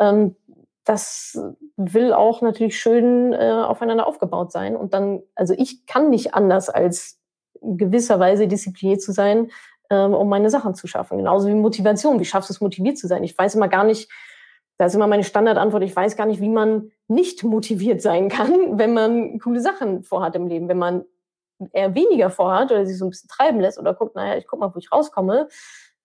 Ähm, 0.00 0.34
das 0.84 1.38
will 1.76 2.12
auch 2.12 2.42
natürlich 2.42 2.78
schön 2.78 3.32
äh, 3.32 3.52
aufeinander 3.52 4.06
aufgebaut 4.06 4.50
sein. 4.50 4.76
Und 4.76 4.94
dann, 4.94 5.22
also 5.34 5.54
ich 5.56 5.86
kann 5.86 6.10
nicht 6.10 6.34
anders 6.34 6.68
als 6.68 7.20
gewisserweise 7.62 8.48
diszipliniert 8.48 9.02
zu 9.02 9.12
sein, 9.12 9.50
ähm, 9.90 10.14
um 10.14 10.28
meine 10.28 10.50
Sachen 10.50 10.74
zu 10.74 10.86
schaffen. 10.86 11.18
Genauso 11.18 11.48
wie 11.48 11.54
Motivation. 11.54 12.20
Wie 12.20 12.24
schaffst 12.24 12.48
du 12.48 12.54
es, 12.54 12.60
motiviert 12.60 12.96
zu 12.96 13.06
sein? 13.06 13.24
Ich 13.24 13.36
weiß 13.36 13.56
immer 13.56 13.68
gar 13.68 13.84
nicht, 13.84 14.10
da 14.78 14.86
ist 14.86 14.94
immer 14.94 15.08
meine 15.08 15.24
Standardantwort, 15.24 15.82
ich 15.82 15.94
weiß 15.94 16.16
gar 16.16 16.26
nicht, 16.26 16.40
wie 16.40 16.48
man 16.48 16.90
nicht 17.08 17.44
motiviert 17.44 18.00
sein 18.00 18.28
kann, 18.28 18.52
wenn 18.78 18.94
man 18.94 19.38
coole 19.40 19.60
Sachen 19.60 20.02
vorhat 20.02 20.36
im 20.36 20.46
Leben. 20.46 20.68
Wenn 20.68 20.78
man 20.78 21.04
eher 21.72 21.94
weniger 21.94 22.30
vorhat 22.30 22.70
oder 22.70 22.86
sich 22.86 22.96
so 22.96 23.04
ein 23.04 23.10
bisschen 23.10 23.28
treiben 23.28 23.60
lässt 23.60 23.78
oder 23.78 23.92
guckt, 23.92 24.14
naja, 24.14 24.38
ich 24.38 24.46
guck 24.46 24.60
mal, 24.60 24.74
wo 24.74 24.78
ich 24.78 24.90
rauskomme, 24.90 25.48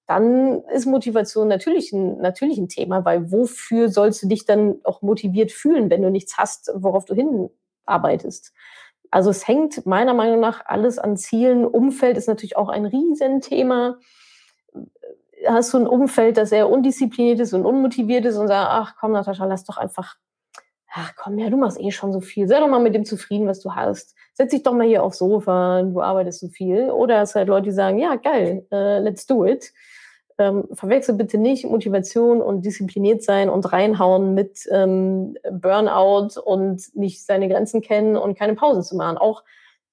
dann 0.08 0.62
ist 0.66 0.86
Motivation 0.86 1.48
natürlich 1.48 1.92
ein, 1.94 2.18
natürlich 2.18 2.58
ein 2.58 2.68
Thema, 2.68 3.06
weil 3.06 3.32
wofür 3.32 3.90
sollst 3.90 4.22
du 4.22 4.28
dich 4.28 4.46
dann 4.46 4.80
auch 4.84 5.02
motiviert 5.02 5.52
fühlen, 5.52 5.90
wenn 5.90 6.02
du 6.02 6.12
nichts 6.12 6.38
hast, 6.38 6.72
worauf 6.76 7.06
du 7.06 7.16
hin 7.16 7.50
arbeitest. 7.86 8.54
Also 9.16 9.30
es 9.30 9.48
hängt 9.48 9.86
meiner 9.86 10.14
Meinung 10.14 10.42
nach 10.42 10.66
alles 10.66 11.00
an 11.00 11.16
Zielen. 11.16 11.66
Umfeld 11.66 12.18
ist 12.18 12.28
natürlich 12.28 12.58
auch 12.58 12.68
ein 12.68 12.86
Riesenthema. 12.86 13.96
Hast 15.48 15.74
du 15.74 15.78
ein 15.78 15.88
Umfeld, 15.88 16.36
das 16.36 16.50
sehr 16.50 16.70
undiszipliniert 16.70 17.40
ist 17.40 17.54
und 17.54 17.66
unmotiviert 17.66 18.26
ist 18.26 18.36
und 18.36 18.50
sagt, 18.50 18.68
ach 18.70 18.96
komm, 19.00 19.14
Natascha, 19.14 19.46
lass 19.46 19.64
doch 19.64 19.78
einfach, 19.78 20.18
ach 20.94 21.14
komm, 21.16 21.40
ja, 21.40 21.50
du 21.50 21.56
machst 21.56 21.80
eh 21.80 21.92
schon 21.92 22.12
so 22.12 22.20
viel. 22.20 22.50
Sei 22.50 22.60
doch 22.60 22.68
mal 22.68 22.82
mit 22.82 22.94
dem 22.94 23.06
zufrieden, 23.06 23.48
was 23.48 23.62
du 23.62 23.74
hast. 23.74 24.16
Setz 24.34 24.52
dich 24.52 24.64
doch 24.64 24.74
mal 24.74 24.86
hier 24.86 25.02
aufs 25.02 25.20
Sofa, 25.20 25.84
du 25.84 26.02
arbeitest 26.02 26.42
so 26.42 26.50
viel. 26.50 26.92
Oder 26.92 27.22
es 27.22 27.36
halt 27.36 27.48
Leute, 27.48 27.68
die 27.68 27.72
sagen, 27.72 28.00
ja, 28.00 28.16
geil, 28.16 28.68
uh, 28.70 29.00
let's 29.02 29.26
do 29.26 29.46
it 29.46 29.72
ähm, 30.38 30.68
verwechsel 30.74 31.16
bitte 31.16 31.38
nicht 31.38 31.66
Motivation 31.66 32.42
und 32.42 32.66
diszipliniert 32.66 33.24
sein 33.24 33.50
und 33.50 33.72
reinhauen 33.72 34.34
mit 34.34 34.68
ähm, 34.70 35.38
Burnout 35.50 36.40
und 36.44 36.96
nicht 36.96 37.26
seine 37.26 37.48
Grenzen 37.48 37.82
kennen 37.82 38.18
und 38.18 38.38
keine 38.38 38.56
Pausen 38.56 38.84
zu 38.84 38.96
machen. 38.96 39.18
Auch, 39.18 39.44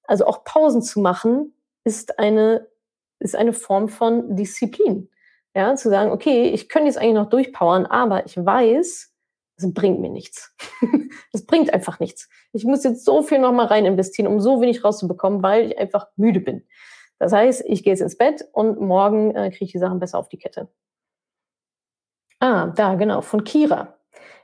also 0.03 0.25
auch 0.25 0.43
Pausen 0.43 0.81
zu 0.81 0.99
machen 0.99 1.53
ist 1.83 2.19
eine, 2.19 2.67
ist 3.19 3.35
eine 3.35 3.53
Form 3.53 3.87
von 3.87 4.35
Disziplin. 4.35 5.09
Ja, 5.55 5.75
zu 5.75 5.89
sagen, 5.89 6.11
okay, 6.11 6.49
ich 6.49 6.67
könnte 6.67 6.87
jetzt 6.87 6.97
eigentlich 6.97 7.13
noch 7.13 7.29
durchpowern, 7.29 7.85
aber 7.85 8.25
ich 8.25 8.35
weiß, 8.35 9.13
es 9.55 9.73
bringt 9.73 9.99
mir 9.99 10.09
nichts. 10.09 10.55
Es 11.31 11.45
bringt 11.45 11.73
einfach 11.73 11.99
nichts. 11.99 12.29
Ich 12.53 12.63
muss 12.63 12.83
jetzt 12.83 13.05
so 13.05 13.21
viel 13.21 13.39
nochmal 13.39 13.67
rein 13.67 13.85
investieren, 13.85 14.27
um 14.27 14.39
so 14.39 14.61
wenig 14.61 14.83
rauszubekommen, 14.83 15.43
weil 15.43 15.71
ich 15.71 15.77
einfach 15.77 16.07
müde 16.15 16.39
bin. 16.39 16.63
Das 17.23 17.31
heißt, 17.31 17.63
ich 17.67 17.85
gehe 17.85 17.93
jetzt 17.93 18.01
ins 18.01 18.17
Bett 18.17 18.45
und 18.51 18.81
morgen 18.81 19.33
äh, 19.33 19.49
kriege 19.49 19.63
ich 19.63 19.71
die 19.71 19.79
Sachen 19.79 19.97
besser 19.97 20.19
auf 20.19 20.27
die 20.27 20.37
Kette. 20.37 20.67
Ah, 22.41 22.67
da, 22.75 22.95
genau, 22.95 23.21
von 23.21 23.45
Kira. 23.45 23.97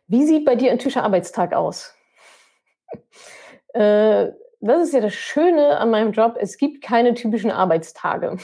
Wie 0.08 0.26
sieht 0.26 0.46
bei 0.46 0.56
dir 0.56 0.72
ein 0.72 0.80
typischer 0.80 1.04
Arbeitstag 1.04 1.54
aus? 1.54 1.94
äh, 3.74 4.30
das 4.62 4.84
ist 4.84 4.94
ja 4.94 5.02
das 5.02 5.14
Schöne 5.14 5.78
an 5.78 5.90
meinem 5.90 6.14
Job. 6.14 6.38
Es 6.40 6.56
gibt 6.56 6.82
keine 6.82 7.16
typischen 7.16 7.52
Arbeitstage. 7.52 8.38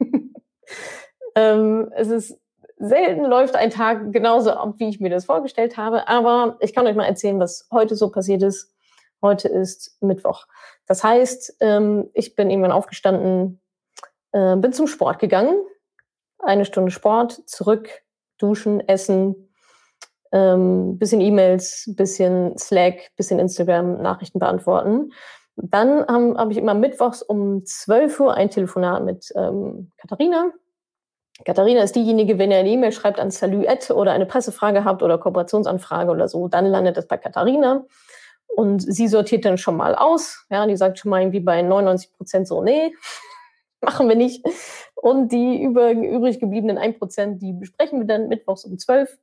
ähm, 1.34 1.92
es 1.94 2.08
ist 2.08 2.40
selten 2.78 3.26
läuft 3.26 3.56
ein 3.56 3.68
Tag 3.68 4.10
genauso 4.10 4.52
ab, 4.52 4.76
wie 4.78 4.88
ich 4.88 5.00
mir 5.00 5.10
das 5.10 5.26
vorgestellt 5.26 5.76
habe. 5.76 6.08
Aber 6.08 6.56
ich 6.60 6.74
kann 6.74 6.86
euch 6.86 6.96
mal 6.96 7.04
erzählen, 7.04 7.38
was 7.38 7.68
heute 7.70 7.94
so 7.94 8.10
passiert 8.10 8.42
ist. 8.42 8.72
Heute 9.20 9.48
ist 9.48 9.98
Mittwoch. 10.00 10.46
Das 10.86 11.04
heißt, 11.04 11.58
ähm, 11.60 12.08
ich 12.14 12.34
bin 12.34 12.48
irgendwann 12.48 12.72
aufgestanden, 12.72 13.60
äh, 14.36 14.56
bin 14.56 14.72
zum 14.72 14.86
Sport 14.86 15.18
gegangen, 15.18 15.56
eine 16.38 16.66
Stunde 16.66 16.90
Sport, 16.90 17.48
zurück, 17.48 17.88
duschen, 18.38 18.86
essen, 18.86 19.50
ähm, 20.30 20.98
bisschen 20.98 21.22
E-Mails, 21.22 21.90
bisschen 21.96 22.58
Slack, 22.58 23.12
bisschen 23.16 23.38
Instagram, 23.38 24.02
Nachrichten 24.02 24.38
beantworten. 24.38 25.12
Dann 25.56 26.06
habe 26.06 26.34
hab 26.36 26.50
ich 26.50 26.58
immer 26.58 26.74
mittwochs 26.74 27.22
um 27.22 27.64
12 27.64 28.20
Uhr 28.20 28.34
ein 28.34 28.50
Telefonat 28.50 29.04
mit 29.04 29.32
ähm, 29.36 29.90
Katharina. 29.96 30.50
Katharina 31.46 31.82
ist 31.82 31.96
diejenige, 31.96 32.38
wenn 32.38 32.50
ihr 32.50 32.58
eine 32.58 32.68
E-Mail 32.68 32.92
schreibt 32.92 33.18
an 33.18 33.30
Salut 33.30 33.90
oder 33.90 34.12
eine 34.12 34.26
Pressefrage 34.26 34.84
habt 34.84 35.02
oder 35.02 35.16
Kooperationsanfrage 35.16 36.10
oder 36.10 36.28
so, 36.28 36.48
dann 36.48 36.66
landet 36.66 36.98
das 36.98 37.06
bei 37.06 37.16
Katharina. 37.16 37.86
Und 38.48 38.80
sie 38.80 39.08
sortiert 39.08 39.44
dann 39.46 39.58
schon 39.58 39.76
mal 39.76 39.94
aus. 39.94 40.46
Ja, 40.50 40.66
die 40.66 40.76
sagt 40.76 40.98
schon 40.98 41.10
mal 41.10 41.20
irgendwie 41.20 41.40
bei 41.40 41.62
99 41.62 42.12
Prozent 42.12 42.48
so, 42.48 42.62
nee, 42.62 42.92
machen 43.80 44.08
wir 44.08 44.16
nicht. 44.16 44.44
Und 44.94 45.32
die 45.32 45.62
über, 45.62 45.92
übrig 45.92 46.40
gebliebenen 46.40 46.78
1 46.78 46.98
Prozent, 46.98 47.42
die 47.42 47.52
besprechen 47.52 48.00
wir 48.00 48.06
dann 48.06 48.28
mittwochs 48.28 48.64
um 48.64 48.78
12. 48.78 49.18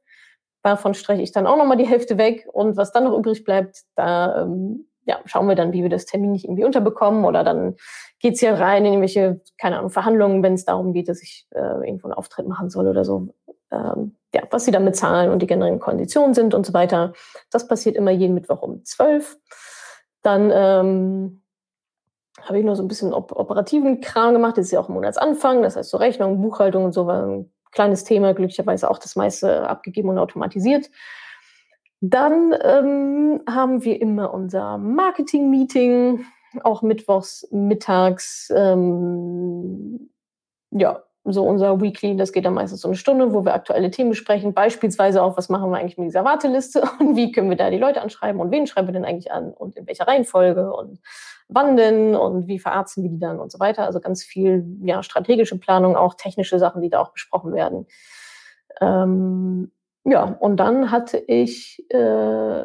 Davon 0.64 0.94
streiche 0.94 1.22
ich 1.22 1.32
dann 1.32 1.48
auch 1.48 1.58
nochmal 1.58 1.78
die 1.78 1.88
Hälfte 1.88 2.18
weg. 2.18 2.48
Und 2.52 2.78
was 2.78 2.92
dann 2.92 3.04
noch 3.04 3.18
übrig 3.18 3.44
bleibt, 3.44 3.82
da 3.96 4.44
ähm, 4.44 4.88
ja, 5.06 5.20
schauen 5.26 5.48
wir 5.48 5.56
dann, 5.56 5.74
wie 5.74 5.82
wir 5.82 5.90
das 5.90 6.06
Termin 6.06 6.32
nicht 6.32 6.46
irgendwie 6.46 6.64
unterbekommen. 6.64 7.26
Oder 7.26 7.44
dann 7.44 7.76
geht's 8.20 8.40
hier 8.40 8.54
rein 8.54 8.86
in 8.86 8.94
irgendwelche, 8.94 9.42
keine 9.58 9.78
Ahnung, 9.78 9.90
Verhandlungen, 9.90 10.44
wenn 10.44 10.54
es 10.54 10.66
darum 10.66 10.94
geht, 10.94 11.10
dass 11.10 11.22
ich 11.22 11.48
äh, 11.52 11.60
irgendwo 11.60 12.08
einen 12.08 12.14
Auftritt 12.14 12.48
machen 12.48 12.70
soll 12.70 12.88
oder 12.88 13.04
so. 13.04 13.34
Ähm, 13.72 14.16
ja, 14.34 14.44
was 14.50 14.66
sie 14.66 14.72
damit 14.72 14.96
zahlen 14.96 15.32
und 15.32 15.42
die 15.42 15.48
generellen 15.48 15.80
Konditionen 15.80 16.34
sind 16.34 16.54
und 16.54 16.66
so 16.66 16.74
weiter. 16.74 17.14
Das 17.52 17.68
passiert 17.68 17.96
immer 17.96 18.12
jeden 18.12 18.34
Mittwoch 18.34 18.62
um 18.62 18.84
zwölf. 18.86 19.38
Dann 20.22 20.52
ähm, 20.54 21.43
habe 22.46 22.60
ich 22.60 22.66
nur 22.66 22.76
so 22.76 22.84
ein 22.84 22.88
bisschen 22.88 23.14
op 23.14 23.32
operativen 23.32 24.02
Kram 24.02 24.34
gemacht. 24.34 24.58
Das 24.58 24.66
ist 24.66 24.72
ja 24.72 24.80
auch 24.80 24.90
Monatsanfang, 24.90 25.62
das 25.62 25.76
heißt 25.76 25.90
so 25.90 25.98
Rechnung, 25.98 26.42
Buchhaltung 26.42 26.86
und 26.86 26.94
so 26.94 27.08
war 27.08 27.26
ein 27.26 27.52
kleines 27.72 28.04
Thema, 28.04 28.34
glücklicherweise 28.34 28.90
auch 28.90 29.00
das 29.00 29.16
meiste 29.16 29.68
abgegeben 29.68 30.10
und 30.10 30.20
automatisiert. 30.20 30.90
Dann 32.02 32.54
ähm, 32.62 33.42
haben 33.50 33.84
wir 33.84 34.02
immer 34.02 34.34
unser 34.34 34.78
Marketing-Meeting, 34.78 36.26
auch 36.64 36.82
mittwochs 36.82 37.48
mittags. 37.52 38.52
Ähm, 38.54 40.10
ja, 40.72 41.02
so 41.26 41.44
unser 41.44 41.80
Weekly, 41.80 42.18
das 42.18 42.34
geht 42.34 42.46
dann 42.46 42.54
meistens 42.54 42.82
so 42.82 42.90
eine 42.90 42.98
Stunde, 42.98 43.34
wo 43.34 43.46
wir 43.46 43.54
aktuelle 43.54 43.90
Themen 43.92 44.10
besprechen. 44.10 44.54
Beispielsweise 44.54 45.24
auch, 45.24 45.38
was 45.38 45.48
machen 45.48 45.72
wir 45.72 45.78
eigentlich 45.78 45.98
mit 45.98 46.08
dieser 46.08 46.26
Warteliste 46.26 46.84
und 47.00 47.16
wie 47.16 47.32
können 47.32 47.50
wir 47.50 47.58
da 47.58 47.70
die 47.70 47.78
Leute 47.78 48.02
anschreiben 48.02 48.42
und 48.42 48.52
wen 48.52 48.68
schreiben 48.68 48.88
wir 48.88 48.94
denn 48.94 49.06
eigentlich 49.06 49.32
an 49.32 49.54
und 49.54 49.78
in 49.78 49.88
welcher 49.88 50.08
Reihenfolge 50.08 50.74
und 50.74 51.00
wann 51.48 51.78
denn 51.78 52.16
und 52.16 52.48
wie 52.48 52.60
verarzten 52.60 53.04
wir 53.04 53.10
die 53.10 53.20
dann 53.20 53.40
und 53.40 53.52
so 53.52 53.60
weiter. 53.60 53.86
Also 53.86 54.02
ganz 54.02 54.24
viel 54.24 54.66
ja, 54.82 55.02
strategische 55.02 55.58
Planung, 55.58 55.96
auch 55.96 56.16
technische 56.16 56.60
Sachen, 56.60 56.82
die 56.82 56.90
da 56.90 57.00
auch 57.00 57.14
besprochen 57.14 57.54
werden. 57.54 57.88
Ähm, 58.82 59.72
ja, 60.04 60.24
und 60.24 60.58
dann 60.58 60.92
hatte 60.92 61.18
ich 61.18 61.86
äh, 61.90 62.64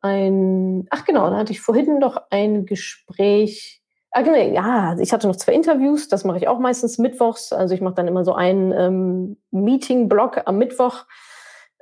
ein, 0.00 0.86
ach 0.90 1.04
genau, 1.04 1.24
dann 1.24 1.36
hatte 1.36 1.52
ich 1.52 1.60
vorhin 1.60 1.98
noch 1.98 2.22
ein 2.30 2.66
Gespräch 2.66 3.77
ja, 4.16 4.96
ich 4.98 5.12
hatte 5.12 5.28
noch 5.28 5.36
zwei 5.36 5.52
Interviews, 5.52 6.08
das 6.08 6.24
mache 6.24 6.38
ich 6.38 6.48
auch 6.48 6.58
meistens 6.58 6.98
mittwochs. 6.98 7.52
Also 7.52 7.74
ich 7.74 7.80
mache 7.80 7.94
dann 7.94 8.08
immer 8.08 8.24
so 8.24 8.34
einen 8.34 8.72
ähm, 8.72 9.36
Meeting-Blog 9.50 10.42
am 10.46 10.58
Mittwoch, 10.58 11.04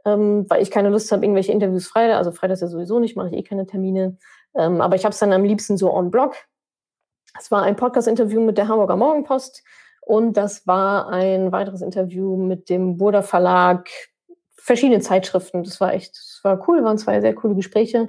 ähm, 0.05 0.45
weil 0.49 0.63
ich 0.63 0.71
keine 0.71 0.89
Lust 0.89 1.11
habe, 1.13 1.25
irgendwelche 1.25 1.53
Interviews 1.53 1.87
Freitag, 1.87 2.17
also 2.17 2.33
Freitag 2.33 2.55
ist 2.55 2.63
ja 2.63 2.69
sowieso 2.69 2.99
nicht, 2.99 3.17
mache 3.17 3.29
ich 3.29 3.35
eh 3.35 3.43
keine 3.43 3.67
Termine. 3.67 4.19
Ähm, 4.55 4.81
aber 4.81 4.97
ich 4.97 5.05
habe 5.05 5.13
es 5.13 5.19
dann 5.19 5.33
am 5.33 5.45
liebsten 5.45 5.77
so 5.77 5.93
on 5.93 6.11
Blog. 6.11 6.35
Es 7.39 7.51
war 7.51 7.63
ein 7.63 7.77
Podcast-Interview 7.77 8.41
mit 8.41 8.59
der 8.59 8.69
Hamburger 8.69 8.97
Morgenpost 8.97 9.63
und 10.01 10.37
das 10.37 10.67
war 10.67 11.09
ein 11.09 11.53
weiteres 11.53 11.83
Interview 11.83 12.37
mit 12.37 12.71
dem 12.71 12.97
Burda 12.97 13.23
Verlag, 13.23 13.89
verschiedene 14.57 15.01
Zeitschriften. 15.01 15.63
Das 15.63 15.81
war 15.81 15.93
echt, 15.93 16.17
das 16.17 16.41
war 16.43 16.69
cool, 16.69 16.83
waren 16.83 16.99
zwei 16.99 17.21
sehr 17.21 17.35
coole 17.35 17.55
Gespräche. 17.55 18.09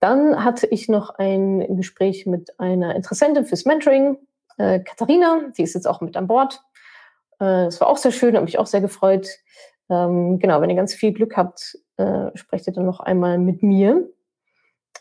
Dann 0.00 0.44
hatte 0.44 0.66
ich 0.66 0.88
noch 0.88 1.10
ein 1.18 1.76
Gespräch 1.76 2.26
mit 2.26 2.58
einer 2.60 2.94
Interessentin 2.94 3.44
fürs 3.44 3.64
Mentoring, 3.64 4.16
äh, 4.58 4.80
Katharina, 4.80 5.50
die 5.56 5.62
ist 5.62 5.74
jetzt 5.74 5.86
auch 5.86 6.00
mit 6.00 6.16
an 6.16 6.26
Bord. 6.26 6.62
Äh, 7.40 7.66
das 7.66 7.80
war 7.80 7.88
auch 7.88 7.96
sehr 7.96 8.12
schön, 8.12 8.34
habe 8.34 8.44
mich 8.44 8.58
auch 8.58 8.66
sehr 8.66 8.80
gefreut. 8.80 9.28
Ähm, 9.90 10.38
genau, 10.38 10.60
wenn 10.60 10.70
ihr 10.70 10.76
ganz 10.76 10.94
viel 10.94 11.12
Glück 11.12 11.36
habt, 11.36 11.78
äh, 11.96 12.30
sprecht 12.34 12.66
ihr 12.66 12.72
dann 12.72 12.86
noch 12.86 13.00
einmal 13.00 13.38
mit 13.38 13.62
mir, 13.62 14.08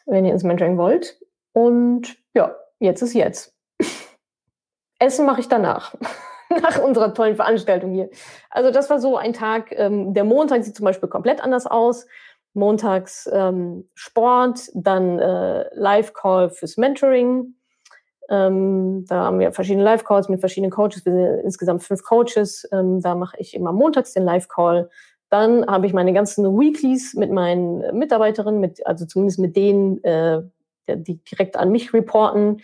wenn 0.05 0.25
ihr 0.25 0.33
ins 0.33 0.43
Mentoring 0.43 0.77
wollt. 0.77 1.19
Und 1.53 2.17
ja, 2.33 2.55
jetzt 2.79 3.01
ist 3.01 3.13
jetzt. 3.13 3.55
Essen 4.99 5.25
mache 5.25 5.41
ich 5.41 5.47
danach. 5.47 5.95
nach 6.61 6.81
unserer 6.81 7.13
tollen 7.13 7.35
Veranstaltung 7.35 7.91
hier. 7.93 8.09
Also 8.49 8.71
das 8.71 8.89
war 8.89 8.99
so 8.99 9.17
ein 9.17 9.33
Tag. 9.33 9.71
Ähm, 9.71 10.13
der 10.13 10.23
Montag 10.23 10.63
sieht 10.63 10.75
zum 10.75 10.85
Beispiel 10.85 11.09
komplett 11.09 11.43
anders 11.43 11.67
aus 11.67 12.07
montags 12.53 13.29
ähm, 13.31 13.89
Sport, 13.93 14.69
dann 14.73 15.19
äh, 15.19 15.65
Live-Call 15.73 16.49
fürs 16.49 16.77
Mentoring. 16.77 17.55
Ähm, 18.29 19.05
da 19.07 19.25
haben 19.25 19.39
wir 19.39 19.53
verschiedene 19.53 19.83
Live-Calls 19.83 20.27
mit 20.27 20.39
verschiedenen 20.39 20.71
Coaches. 20.71 21.05
Wir 21.05 21.13
sind 21.13 21.39
insgesamt 21.45 21.83
fünf 21.83 22.03
Coaches. 22.03 22.67
Ähm, 22.71 23.01
da 23.01 23.15
mache 23.15 23.37
ich 23.39 23.53
immer 23.53 23.71
montags 23.71 24.13
den 24.13 24.23
Live-Call. 24.23 24.89
Dann 25.29 25.65
habe 25.67 25.85
ich 25.87 25.93
meine 25.93 26.13
ganzen 26.13 26.45
Weeklies 26.57 27.13
mit 27.13 27.31
meinen 27.31 27.97
Mitarbeiterinnen, 27.97 28.59
mit, 28.59 28.85
also 28.85 29.05
zumindest 29.05 29.39
mit 29.39 29.55
denen, 29.55 30.03
äh, 30.03 30.41
die 30.87 31.23
direkt 31.23 31.57
an 31.57 31.69
mich 31.71 31.93
reporten. 31.93 32.61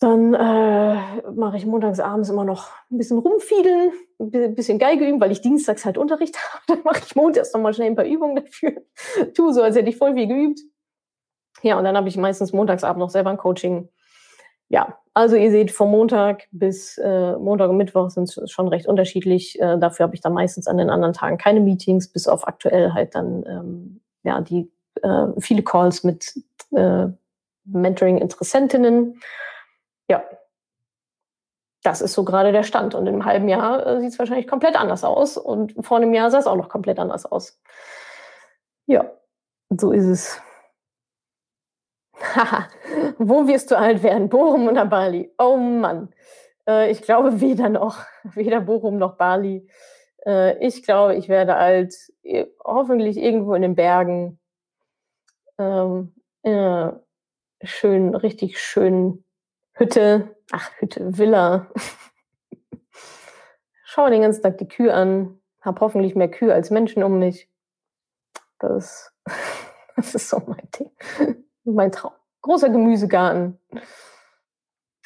Dann 0.00 0.32
äh, 0.32 1.30
mache 1.32 1.56
ich 1.56 1.66
montags 1.66 1.98
abends 1.98 2.30
immer 2.30 2.44
noch 2.44 2.70
ein 2.90 2.98
bisschen 2.98 3.18
rumfiedeln, 3.18 3.90
ein 4.20 4.54
bisschen 4.54 4.78
Geige 4.78 5.08
üben, 5.08 5.20
weil 5.20 5.32
ich 5.32 5.40
dienstags 5.40 5.84
halt 5.84 5.98
Unterricht 5.98 6.36
habe. 6.52 6.62
Dann 6.68 6.84
mache 6.84 7.02
ich 7.04 7.16
montags 7.16 7.52
nochmal 7.52 7.74
schnell 7.74 7.88
ein 7.88 7.96
paar 7.96 8.04
Übungen 8.04 8.36
dafür. 8.36 8.72
tu 9.34 9.50
so, 9.52 9.62
als 9.62 9.76
hätte 9.76 9.90
ich 9.90 9.96
voll 9.96 10.14
viel 10.14 10.28
geübt. 10.28 10.60
Ja, 11.62 11.76
und 11.76 11.84
dann 11.84 11.96
habe 11.96 12.08
ich 12.08 12.16
meistens 12.16 12.52
montagsabend 12.52 13.00
noch 13.00 13.10
selber 13.10 13.30
ein 13.30 13.38
Coaching. 13.38 13.88
Ja, 14.68 14.98
also 15.14 15.34
ihr 15.34 15.50
seht, 15.50 15.72
vom 15.72 15.90
Montag 15.90 16.46
bis 16.52 16.96
äh, 16.98 17.36
Montag 17.36 17.70
und 17.70 17.78
Mittwoch 17.78 18.10
sind 18.10 18.24
es 18.24 18.52
schon 18.52 18.68
recht 18.68 18.86
unterschiedlich. 18.86 19.58
Äh, 19.60 19.78
dafür 19.78 20.04
habe 20.04 20.14
ich 20.14 20.20
dann 20.20 20.34
meistens 20.34 20.68
an 20.68 20.78
den 20.78 20.90
anderen 20.90 21.14
Tagen 21.14 21.38
keine 21.38 21.58
Meetings, 21.58 22.12
bis 22.12 22.28
auf 22.28 22.46
aktuell 22.46 22.92
halt 22.92 23.16
dann 23.16 23.44
ähm, 23.48 24.00
ja 24.22 24.40
die 24.40 24.70
äh, 25.02 25.26
viele 25.40 25.64
Calls 25.64 26.04
mit 26.04 26.34
äh, 26.76 27.06
Mentoring-Interessentinnen 27.64 29.20
ja, 30.08 30.24
das 31.82 32.00
ist 32.00 32.14
so 32.14 32.24
gerade 32.24 32.52
der 32.52 32.64
Stand. 32.64 32.94
Und 32.94 33.06
in 33.06 33.14
einem 33.14 33.24
halben 33.24 33.48
Jahr 33.48 33.86
äh, 33.86 34.00
sieht 34.00 34.12
es 34.12 34.18
wahrscheinlich 34.18 34.48
komplett 34.48 34.76
anders 34.76 35.04
aus. 35.04 35.36
Und 35.36 35.74
vor 35.84 35.98
einem 35.98 36.12
Jahr 36.14 36.30
sah 36.30 36.38
es 36.38 36.46
auch 36.46 36.56
noch 36.56 36.68
komplett 36.68 36.98
anders 36.98 37.24
aus. 37.26 37.60
Ja, 38.86 39.10
so 39.70 39.92
ist 39.92 40.06
es. 40.06 40.40
Wo 43.18 43.46
wirst 43.46 43.70
du 43.70 43.78
alt 43.78 44.02
werden? 44.02 44.28
Bochum 44.28 44.66
oder 44.68 44.86
Bali? 44.86 45.32
Oh 45.38 45.56
Mann. 45.56 46.12
Äh, 46.68 46.90
ich 46.90 47.02
glaube 47.02 47.40
weder 47.40 47.68
noch, 47.68 47.98
weder 48.34 48.60
Bochum 48.60 48.98
noch 48.98 49.16
Bali. 49.16 49.68
Äh, 50.26 50.58
ich 50.66 50.82
glaube, 50.82 51.14
ich 51.16 51.28
werde 51.28 51.56
alt, 51.56 51.94
hoffentlich 52.64 53.16
irgendwo 53.18 53.54
in 53.54 53.62
den 53.62 53.74
Bergen. 53.76 54.40
Ähm, 55.58 56.14
in 56.42 56.92
schön, 57.62 58.14
richtig 58.14 58.60
schön 58.60 59.24
Hütte, 59.78 60.34
ach, 60.50 60.72
Hütte, 60.80 61.16
Villa. 61.16 61.70
Schaue 63.84 64.10
den 64.10 64.22
ganzen 64.22 64.42
Tag 64.42 64.58
die 64.58 64.66
Kühe 64.66 64.92
an, 64.92 65.40
habe 65.60 65.80
hoffentlich 65.80 66.16
mehr 66.16 66.28
Kühe 66.28 66.52
als 66.52 66.70
Menschen 66.70 67.04
um 67.04 67.20
mich. 67.20 67.48
Das, 68.58 69.14
das 69.96 70.16
ist 70.16 70.30
so 70.30 70.42
mein 70.46 70.68
Ding, 70.76 70.90
mein 71.64 71.92
Traum. 71.92 72.10
Großer 72.42 72.70
Gemüsegarten. 72.70 73.60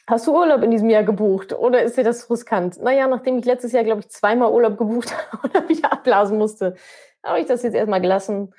Hast 0.06 0.26
du 0.26 0.34
Urlaub 0.34 0.62
in 0.62 0.70
diesem 0.70 0.88
Jahr 0.88 1.04
gebucht 1.04 1.52
oder 1.52 1.82
ist 1.82 1.98
dir 1.98 2.04
das 2.04 2.30
riskant? 2.30 2.80
Naja, 2.82 3.06
nachdem 3.08 3.36
ich 3.36 3.44
letztes 3.44 3.72
Jahr, 3.72 3.84
glaube 3.84 4.00
ich, 4.00 4.08
zweimal 4.08 4.52
Urlaub 4.52 4.78
gebucht 4.78 5.14
habe 5.14 5.48
oder 5.48 5.68
wieder 5.68 5.92
abblasen 5.92 6.38
musste, 6.38 6.76
habe 7.22 7.40
ich 7.40 7.46
das 7.46 7.62
jetzt 7.62 7.74
erstmal 7.74 8.00
gelassen. 8.00 8.54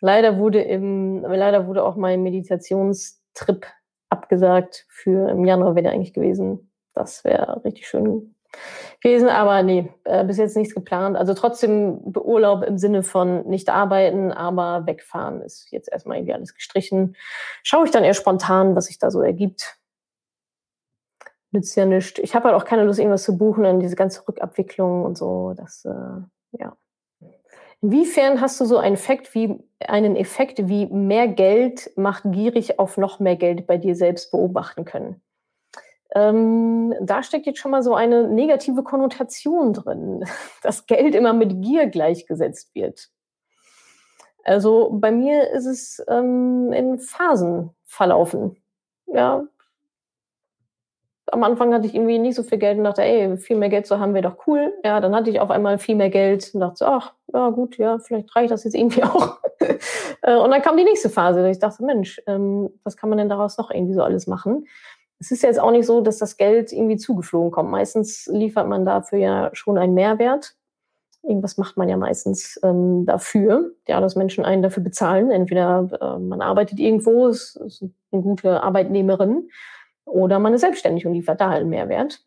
Leider 0.00 0.38
wurde, 0.38 0.60
im, 0.60 1.22
leider 1.22 1.66
wurde 1.66 1.84
auch 1.84 1.96
mein 1.96 2.22
Meditationstrip 2.22 3.66
abgesagt 4.10 4.86
für 4.88 5.28
im 5.28 5.44
Januar 5.44 5.74
wäre 5.74 5.90
eigentlich 5.90 6.14
gewesen. 6.14 6.70
Das 6.94 7.24
wäre 7.24 7.62
richtig 7.64 7.86
schön 7.86 8.34
gewesen, 9.00 9.28
aber 9.28 9.62
nee, 9.62 9.92
äh, 10.04 10.24
bis 10.24 10.38
jetzt 10.38 10.56
nichts 10.56 10.74
geplant. 10.74 11.16
Also 11.16 11.34
trotzdem 11.34 12.00
Urlaub 12.16 12.62
im 12.62 12.78
Sinne 12.78 13.02
von 13.02 13.46
nicht 13.46 13.68
arbeiten, 13.68 14.32
aber 14.32 14.86
wegfahren 14.86 15.42
ist 15.42 15.70
jetzt 15.70 15.90
erstmal 15.90 16.18
irgendwie 16.18 16.34
alles 16.34 16.54
gestrichen. 16.54 17.16
Schaue 17.62 17.84
ich 17.84 17.90
dann 17.90 18.04
eher 18.04 18.14
spontan, 18.14 18.74
was 18.74 18.86
sich 18.86 18.98
da 18.98 19.10
so 19.10 19.20
ergibt. 19.20 19.78
Nützt 21.50 21.76
ja 21.76 21.86
nichts. 21.86 22.18
Ich 22.18 22.34
habe 22.34 22.46
halt 22.48 22.56
auch 22.56 22.64
keine 22.64 22.84
Lust, 22.84 22.98
irgendwas 22.98 23.22
zu 23.22 23.38
buchen, 23.38 23.64
dann 23.64 23.80
diese 23.80 23.96
ganze 23.96 24.26
Rückabwicklung 24.26 25.04
und 25.04 25.16
so. 25.16 25.54
Das, 25.56 25.84
äh, 25.84 26.58
ja. 26.58 26.76
Inwiefern 27.80 28.40
hast 28.40 28.60
du 28.60 28.64
so 28.64 28.78
einen 28.78 28.94
Effekt 28.94 29.34
wie 29.34 29.56
einen 29.80 30.16
Effekt 30.16 30.68
wie 30.68 30.86
mehr 30.86 31.28
Geld 31.28 31.92
macht 31.96 32.24
gierig 32.26 32.78
auf 32.78 32.96
noch 32.96 33.20
mehr 33.20 33.36
Geld 33.36 33.66
bei 33.66 33.76
dir 33.76 33.94
selbst 33.94 34.32
beobachten 34.32 34.84
können? 34.84 35.22
Ähm, 36.14 36.94
da 37.00 37.22
steckt 37.22 37.46
jetzt 37.46 37.58
schon 37.58 37.70
mal 37.70 37.82
so 37.82 37.94
eine 37.94 38.28
negative 38.28 38.82
Konnotation 38.82 39.72
drin, 39.72 40.24
dass 40.62 40.86
Geld 40.86 41.14
immer 41.14 41.32
mit 41.32 41.62
Gier 41.62 41.86
gleichgesetzt 41.86 42.74
wird. 42.74 43.10
Also 44.44 44.90
bei 44.92 45.12
mir 45.12 45.50
ist 45.50 45.66
es 45.66 46.02
ähm, 46.08 46.72
in 46.72 46.98
Phasen 46.98 47.70
verlaufen. 47.84 48.56
Ja, 49.06 49.44
am 51.32 51.42
Anfang 51.44 51.72
hatte 51.74 51.86
ich 51.86 51.94
irgendwie 51.94 52.18
nicht 52.18 52.34
so 52.34 52.42
viel 52.42 52.58
Geld 52.58 52.78
und 52.78 52.84
dachte, 52.84 53.02
ey, 53.02 53.36
viel 53.36 53.56
mehr 53.56 53.68
Geld 53.68 53.86
zu 53.86 53.98
haben 53.98 54.14
wäre 54.14 54.28
doch 54.28 54.46
cool. 54.46 54.72
Ja, 54.84 55.00
dann 55.00 55.14
hatte 55.14 55.30
ich 55.30 55.40
auf 55.40 55.50
einmal 55.50 55.78
viel 55.78 55.96
mehr 55.96 56.10
Geld 56.10 56.50
und 56.54 56.60
dachte, 56.60 56.86
ach, 56.86 57.14
ja 57.32 57.50
gut, 57.50 57.76
ja, 57.78 57.98
vielleicht 57.98 58.34
reicht 58.34 58.50
das 58.50 58.64
jetzt 58.64 58.74
irgendwie 58.74 59.02
auch. 59.04 59.38
Äh, 60.22 60.36
und 60.36 60.50
dann 60.50 60.62
kam 60.62 60.76
die 60.76 60.84
nächste 60.84 61.10
Phase. 61.10 61.48
Ich 61.50 61.58
dachte, 61.58 61.84
Mensch, 61.84 62.20
ähm, 62.26 62.70
was 62.84 62.96
kann 62.96 63.08
man 63.08 63.18
denn 63.18 63.28
daraus 63.28 63.58
noch 63.58 63.70
irgendwie 63.70 63.94
so 63.94 64.02
alles 64.02 64.26
machen? 64.26 64.66
Es 65.20 65.30
ist 65.30 65.42
jetzt 65.42 65.58
auch 65.58 65.72
nicht 65.72 65.86
so, 65.86 66.00
dass 66.00 66.18
das 66.18 66.36
Geld 66.36 66.72
irgendwie 66.72 66.96
zugeflogen 66.96 67.50
kommt. 67.50 67.70
Meistens 67.70 68.26
liefert 68.26 68.68
man 68.68 68.84
dafür 68.84 69.18
ja 69.18 69.50
schon 69.52 69.76
einen 69.76 69.94
Mehrwert. 69.94 70.54
Irgendwas 71.22 71.58
macht 71.58 71.76
man 71.76 71.88
ja 71.88 71.96
meistens 71.96 72.58
ähm, 72.62 73.04
dafür, 73.04 73.72
ja, 73.88 74.00
dass 74.00 74.14
Menschen 74.14 74.44
einen 74.44 74.62
dafür 74.62 74.82
bezahlen. 74.82 75.30
Entweder 75.32 75.88
äh, 76.00 76.18
man 76.20 76.40
arbeitet 76.40 76.78
irgendwo, 76.78 77.26
ist, 77.26 77.56
ist 77.56 77.84
eine 78.12 78.22
gute 78.22 78.62
Arbeitnehmerin 78.62 79.48
oder 80.08 80.38
man 80.38 80.54
ist 80.54 80.62
selbstständig 80.62 81.06
und 81.06 81.12
liefert 81.12 81.40
da 81.40 81.50
halt 81.50 81.60
einen 81.60 81.70
Mehrwert. 81.70 82.20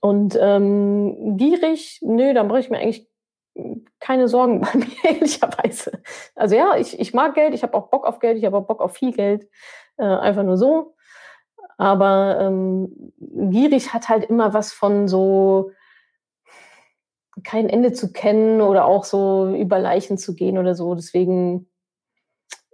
Und 0.00 0.38
ähm, 0.40 1.36
gierig, 1.36 1.98
nö, 2.02 2.34
da 2.34 2.42
brauche 2.44 2.60
ich 2.60 2.70
mir 2.70 2.78
eigentlich 2.78 3.08
keine 4.00 4.28
Sorgen 4.28 4.60
bei 4.72 4.78
mir, 4.78 5.14
ehrlicherweise. 5.14 6.02
Also 6.34 6.56
ja, 6.56 6.76
ich, 6.76 6.98
ich 6.98 7.14
mag 7.14 7.34
Geld, 7.34 7.54
ich 7.54 7.62
habe 7.62 7.74
auch 7.74 7.88
Bock 7.88 8.06
auf 8.06 8.18
Geld, 8.18 8.38
ich 8.38 8.44
habe 8.44 8.56
auch 8.56 8.66
Bock 8.66 8.80
auf 8.80 8.94
viel 8.94 9.12
Geld, 9.12 9.48
äh, 9.98 10.04
einfach 10.04 10.42
nur 10.42 10.56
so. 10.56 10.94
Aber 11.78 12.38
ähm, 12.40 13.12
gierig 13.18 13.92
hat 13.92 14.08
halt 14.08 14.24
immer 14.24 14.54
was 14.54 14.72
von 14.72 15.08
so 15.08 15.72
kein 17.44 17.68
Ende 17.68 17.92
zu 17.92 18.12
kennen 18.12 18.60
oder 18.60 18.84
auch 18.84 19.04
so 19.04 19.54
über 19.54 19.78
Leichen 19.78 20.18
zu 20.18 20.34
gehen 20.34 20.58
oder 20.58 20.74
so. 20.74 20.94
Deswegen, 20.94 21.68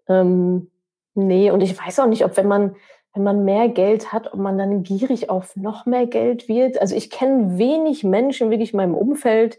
ähm, 0.08 0.70
nee, 1.14 1.50
und 1.50 1.60
ich 1.62 1.78
weiß 1.78 2.00
auch 2.00 2.06
nicht, 2.06 2.24
ob 2.24 2.36
wenn 2.36 2.48
man, 2.48 2.76
wenn 3.14 3.22
man 3.22 3.44
mehr 3.44 3.68
Geld 3.68 4.12
hat, 4.12 4.32
ob 4.32 4.40
man 4.40 4.58
dann 4.58 4.82
gierig 4.82 5.30
auf 5.30 5.56
noch 5.56 5.86
mehr 5.86 6.06
Geld 6.06 6.48
wird. 6.48 6.80
Also 6.80 6.94
ich 6.94 7.10
kenne 7.10 7.58
wenig 7.58 8.04
Menschen 8.04 8.50
wirklich 8.50 8.72
in 8.72 8.78
meinem 8.78 8.94
Umfeld, 8.94 9.58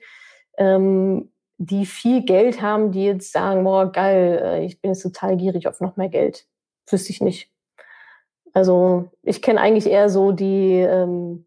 ähm, 0.58 1.32
die 1.58 1.86
viel 1.86 2.24
Geld 2.24 2.62
haben, 2.62 2.92
die 2.92 3.06
jetzt 3.06 3.34
sagen, 3.34 3.64
boah, 3.64 3.92
geil, 3.92 4.42
äh, 4.44 4.66
ich 4.66 4.82
bin 4.82 4.92
jetzt 4.92 5.04
total 5.04 5.36
gierig 5.36 5.68
auf 5.68 5.82
noch 5.82 5.98
mehr 5.98 6.10
Geld. 6.10 6.46
Wüsste 6.90 7.12
ich 7.12 7.22
nicht. 7.22 7.52
Also 8.54 9.10
ich 9.24 9.42
kenne 9.42 9.60
eigentlich 9.62 9.88
eher 9.88 10.10
so 10.10 10.32
die 10.32 10.80
ähm, 10.80 11.46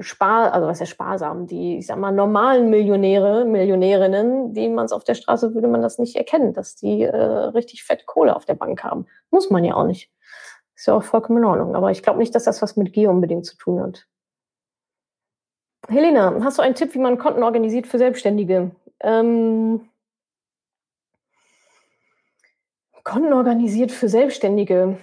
Spar, 0.00 0.52
also 0.52 0.68
was 0.68 0.80
ja 0.80 0.86
sparsam, 0.86 1.46
die, 1.46 1.78
ich 1.78 1.86
sag 1.86 1.98
mal, 1.98 2.12
normalen 2.12 2.70
Millionäre, 2.70 3.44
Millionärinnen, 3.44 4.54
die 4.54 4.68
man 4.68 4.84
es 4.84 4.92
auf 4.92 5.02
der 5.02 5.14
Straße 5.14 5.54
würde 5.54 5.66
man 5.66 5.82
das 5.82 5.98
nicht 5.98 6.14
erkennen, 6.14 6.52
dass 6.52 6.76
die 6.76 7.02
äh, 7.02 7.16
richtig 7.16 7.82
fett 7.82 8.06
Kohle 8.06 8.36
auf 8.36 8.44
der 8.44 8.54
Bank 8.54 8.84
haben. 8.84 9.06
Muss 9.30 9.50
man 9.50 9.64
ja 9.64 9.74
auch 9.74 9.86
nicht. 9.86 10.10
Ist 10.82 10.86
ja 10.86 10.94
auch 10.94 11.04
vollkommen 11.04 11.38
in 11.38 11.44
Ordnung. 11.44 11.76
Aber 11.76 11.92
ich 11.92 12.02
glaube 12.02 12.18
nicht, 12.18 12.34
dass 12.34 12.42
das 12.42 12.60
was 12.60 12.76
mit 12.76 12.92
Gier 12.92 13.08
unbedingt 13.08 13.46
zu 13.46 13.56
tun 13.56 13.80
hat. 13.80 14.08
Helena, 15.86 16.42
hast 16.42 16.58
du 16.58 16.62
einen 16.62 16.74
Tipp, 16.74 16.92
wie 16.96 16.98
man 16.98 17.18
Konten 17.18 17.44
organisiert 17.44 17.86
für 17.86 17.98
Selbstständige? 17.98 18.72
Ähm, 18.98 19.88
Konten 23.04 23.32
organisiert 23.32 23.92
für 23.92 24.08
Selbstständige. 24.08 24.98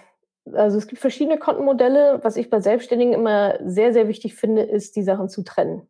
Also 0.52 0.78
es 0.78 0.88
gibt 0.88 1.00
verschiedene 1.00 1.40
Kontenmodelle. 1.40 2.20
Was 2.24 2.36
ich 2.36 2.50
bei 2.50 2.60
Selbstständigen 2.60 3.14
immer 3.14 3.58
sehr, 3.64 3.94
sehr 3.94 4.10
wichtig 4.10 4.36
finde, 4.36 4.64
ist, 4.64 4.98
die 4.98 5.04
Sachen 5.04 5.30
zu 5.30 5.44
trennen. 5.44 5.88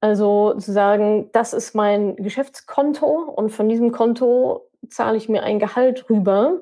Also 0.00 0.54
zu 0.54 0.70
sagen, 0.70 1.30
das 1.32 1.52
ist 1.52 1.74
mein 1.74 2.14
Geschäftskonto 2.14 3.08
und 3.08 3.50
von 3.50 3.68
diesem 3.68 3.90
Konto 3.90 4.70
zahle 4.88 5.16
ich 5.16 5.28
mir 5.28 5.42
ein 5.42 5.58
Gehalt 5.58 6.08
rüber 6.08 6.60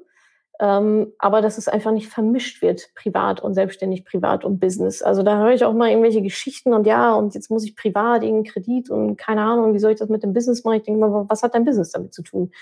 ähm, 0.61 1.13
aber 1.19 1.41
dass 1.41 1.59
es 1.59 1.67
einfach 1.67 1.91
nicht 1.91 2.09
vermischt 2.09 2.63
wird, 2.63 2.95
privat 2.95 3.41
und 3.41 3.55
selbstständig, 3.55 4.05
privat 4.05 4.45
und 4.45 4.61
Business. 4.61 5.03
Also 5.03 5.23
da 5.23 5.39
höre 5.39 5.53
ich 5.53 5.65
auch 5.65 5.73
mal 5.75 5.91
irgendwelche 5.91 6.23
Geschichten 6.23 6.73
und 6.73 6.87
ja, 6.87 7.15
und 7.15 7.35
jetzt 7.35 7.51
muss 7.51 7.65
ich 7.65 7.75
privat 7.75 8.23
irgendeinen 8.23 8.53
Kredit 8.53 8.91
und 8.91 9.17
keine 9.17 9.43
Ahnung, 9.43 9.75
wie 9.75 9.81
soll 9.81 9.93
ich 9.93 9.99
das 9.99 10.09
mit 10.09 10.23
dem 10.23 10.33
Business 10.33 10.63
machen? 10.63 10.77
Ich 10.77 10.85
denke 10.85 11.01
mal, 11.01 11.27
was 11.29 11.43
hat 11.43 11.55
dein 11.55 11.65
Business 11.65 11.91
damit 11.91 12.15
zu 12.15 12.23
tun? 12.23 12.53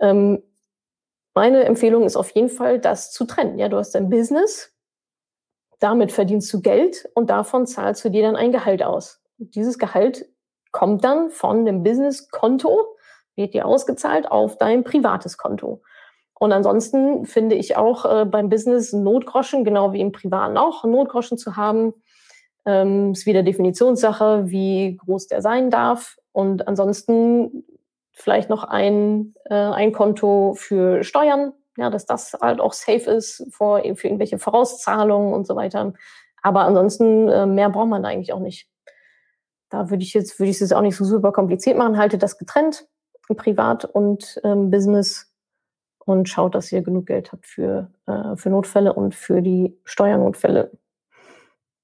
Ähm, 0.00 0.42
meine 1.34 1.64
Empfehlung 1.64 2.04
ist 2.04 2.16
auf 2.16 2.30
jeden 2.30 2.48
Fall, 2.48 2.78
das 2.78 3.12
zu 3.12 3.24
trennen. 3.24 3.58
Ja, 3.58 3.68
du 3.68 3.76
hast 3.76 3.94
dein 3.94 4.08
Business, 4.08 4.72
damit 5.80 6.12
verdienst 6.12 6.52
du 6.52 6.62
Geld 6.62 7.08
und 7.14 7.28
davon 7.28 7.66
zahlst 7.66 8.04
du 8.04 8.08
dir 8.08 8.22
dann 8.22 8.36
ein 8.36 8.52
Gehalt 8.52 8.82
aus. 8.82 9.20
Und 9.38 9.54
dieses 9.54 9.78
Gehalt 9.78 10.26
kommt 10.72 11.04
dann 11.04 11.30
von 11.30 11.66
dem 11.66 11.82
Business-Konto, 11.82 12.96
wird 13.36 13.52
dir 13.52 13.66
ausgezahlt 13.66 14.30
auf 14.30 14.56
dein 14.58 14.84
privates 14.84 15.36
Konto. 15.36 15.82
Und 16.44 16.52
ansonsten 16.52 17.24
finde 17.24 17.54
ich 17.54 17.78
auch 17.78 18.04
äh, 18.04 18.26
beim 18.26 18.50
Business 18.50 18.92
Notgroschen, 18.92 19.64
genau 19.64 19.94
wie 19.94 20.02
im 20.02 20.12
Privaten 20.12 20.58
auch, 20.58 20.84
Notgroschen 20.84 21.38
zu 21.38 21.56
haben, 21.56 21.94
ähm, 22.66 23.12
ist 23.12 23.24
wieder 23.24 23.42
Definitionssache, 23.42 24.50
wie 24.50 24.98
groß 24.98 25.28
der 25.28 25.40
sein 25.40 25.70
darf. 25.70 26.18
Und 26.32 26.68
ansonsten 26.68 27.64
vielleicht 28.12 28.50
noch 28.50 28.62
ein, 28.62 29.34
äh, 29.46 29.54
ein 29.54 29.92
Konto 29.92 30.52
für 30.54 31.02
Steuern, 31.02 31.54
ja, 31.78 31.88
dass 31.88 32.04
das 32.04 32.36
halt 32.38 32.60
auch 32.60 32.74
safe 32.74 33.10
ist 33.10 33.46
vor, 33.50 33.80
für 33.94 34.06
irgendwelche 34.06 34.38
Vorauszahlungen 34.38 35.32
und 35.32 35.46
so 35.46 35.56
weiter. 35.56 35.94
Aber 36.42 36.66
ansonsten 36.66 37.26
äh, 37.30 37.46
mehr 37.46 37.70
braucht 37.70 37.88
man 37.88 38.04
eigentlich 38.04 38.34
auch 38.34 38.40
nicht. 38.40 38.68
Da 39.70 39.88
würde 39.88 40.02
ich 40.02 40.12
jetzt, 40.12 40.38
würde 40.38 40.50
ich 40.50 40.56
es 40.56 40.60
jetzt 40.60 40.74
auch 40.74 40.82
nicht 40.82 40.96
so 40.96 41.06
super 41.06 41.32
kompliziert 41.32 41.78
machen, 41.78 41.96
halte 41.96 42.18
das 42.18 42.36
getrennt, 42.36 42.86
privat 43.34 43.86
und 43.86 44.38
ähm, 44.44 44.70
Business 44.70 45.33
und 46.06 46.28
schaut, 46.28 46.54
dass 46.54 46.72
ihr 46.72 46.82
genug 46.82 47.06
Geld 47.06 47.32
habt 47.32 47.46
für, 47.46 47.90
äh, 48.06 48.36
für 48.36 48.50
Notfälle 48.50 48.92
und 48.92 49.14
für 49.14 49.42
die 49.42 49.78
Steuernotfälle. 49.84 50.70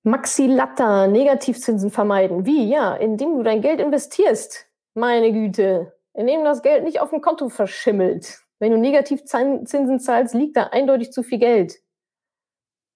Maxi 0.02 0.46
Latta, 0.46 1.06
Negativzinsen 1.06 1.90
vermeiden. 1.90 2.46
Wie? 2.46 2.68
Ja, 2.68 2.94
indem 2.94 3.36
du 3.36 3.42
dein 3.42 3.60
Geld 3.60 3.80
investierst. 3.80 4.66
Meine 4.94 5.32
Güte. 5.32 5.92
Indem 6.14 6.44
das 6.44 6.62
Geld 6.62 6.84
nicht 6.84 7.00
auf 7.00 7.10
dem 7.10 7.20
Konto 7.20 7.48
verschimmelt. 7.48 8.40
Wenn 8.58 8.72
du 8.72 8.78
Negativzinsen 8.78 10.00
zahlst, 10.00 10.34
liegt 10.34 10.56
da 10.56 10.64
eindeutig 10.64 11.12
zu 11.12 11.22
viel 11.22 11.38
Geld. 11.38 11.80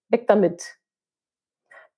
Weg 0.09 0.27
damit. 0.27 0.77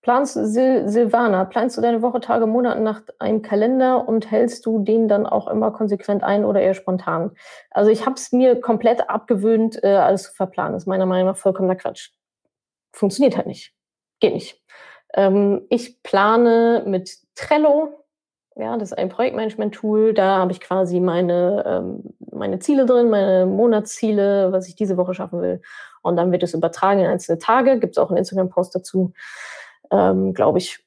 Planst 0.07 0.35
Sil 0.39 0.87
Silvana, 0.87 1.45
planst 1.47 1.77
du 1.77 1.81
deine 1.81 2.01
Woche, 2.01 2.21
Tage, 2.21 2.47
Monate 2.47 2.81
nach 2.81 3.03
einem 3.19 3.43
Kalender 3.43 4.07
und 4.07 4.31
hältst 4.31 4.65
du 4.65 4.79
den 4.79 5.09
dann 5.09 5.27
auch 5.27 5.49
immer 5.49 5.73
konsequent 5.73 6.23
ein 6.23 6.45
oder 6.45 6.61
eher 6.61 6.75
spontan? 6.75 7.33
Also 7.73 7.91
ich 7.91 8.07
habe 8.07 8.15
es 8.15 8.31
mir 8.31 8.61
komplett 8.61 9.11
abgewöhnt, 9.11 9.83
äh, 9.83 9.97
alles 9.97 10.23
zu 10.23 10.33
verplanen. 10.33 10.75
Das 10.75 10.85
ist 10.85 10.87
meiner 10.87 11.07
Meinung 11.07 11.27
nach 11.27 11.37
vollkommener 11.37 11.75
Quatsch. 11.75 12.11
Funktioniert 12.93 13.37
halt 13.37 13.49
nicht. 13.49 13.75
Geht 14.21 14.35
nicht. 14.35 14.63
Ähm, 15.13 15.63
ich 15.71 16.01
plane 16.05 16.85
mit 16.87 17.11
Trello. 17.35 18.05
Ja, 18.55 18.77
das 18.77 18.93
ist 18.93 18.99
ein 18.99 19.09
Projektmanagement-Tool. 19.09 20.15
Da 20.15 20.39
habe 20.39 20.53
ich 20.53 20.61
quasi 20.61 21.01
meine, 21.01 21.65
ähm, 21.67 22.15
meine 22.31 22.61
Ziele 22.61 22.87
drin, 22.87 23.11
meine 23.11 23.45
Monatsziele, 23.45 24.53
was 24.53 24.69
ich 24.69 24.77
diese 24.77 24.97
Woche 24.97 25.15
schaffen 25.15 25.43
will. 25.43 25.61
Und 26.03 26.15
dann 26.15 26.31
wird 26.31 26.45
es 26.45 26.55
übertragen 26.55 27.01
in 27.01 27.07
einzelne 27.07 27.39
Tage. 27.39 27.81
Gibt 27.81 27.97
es 27.97 27.99
auch 27.99 28.11
einen 28.11 28.19
Instagram-Post 28.19 28.73
dazu 28.77 29.13
ähm, 29.91 30.35
glaube 30.35 30.59
ich, 30.59 30.85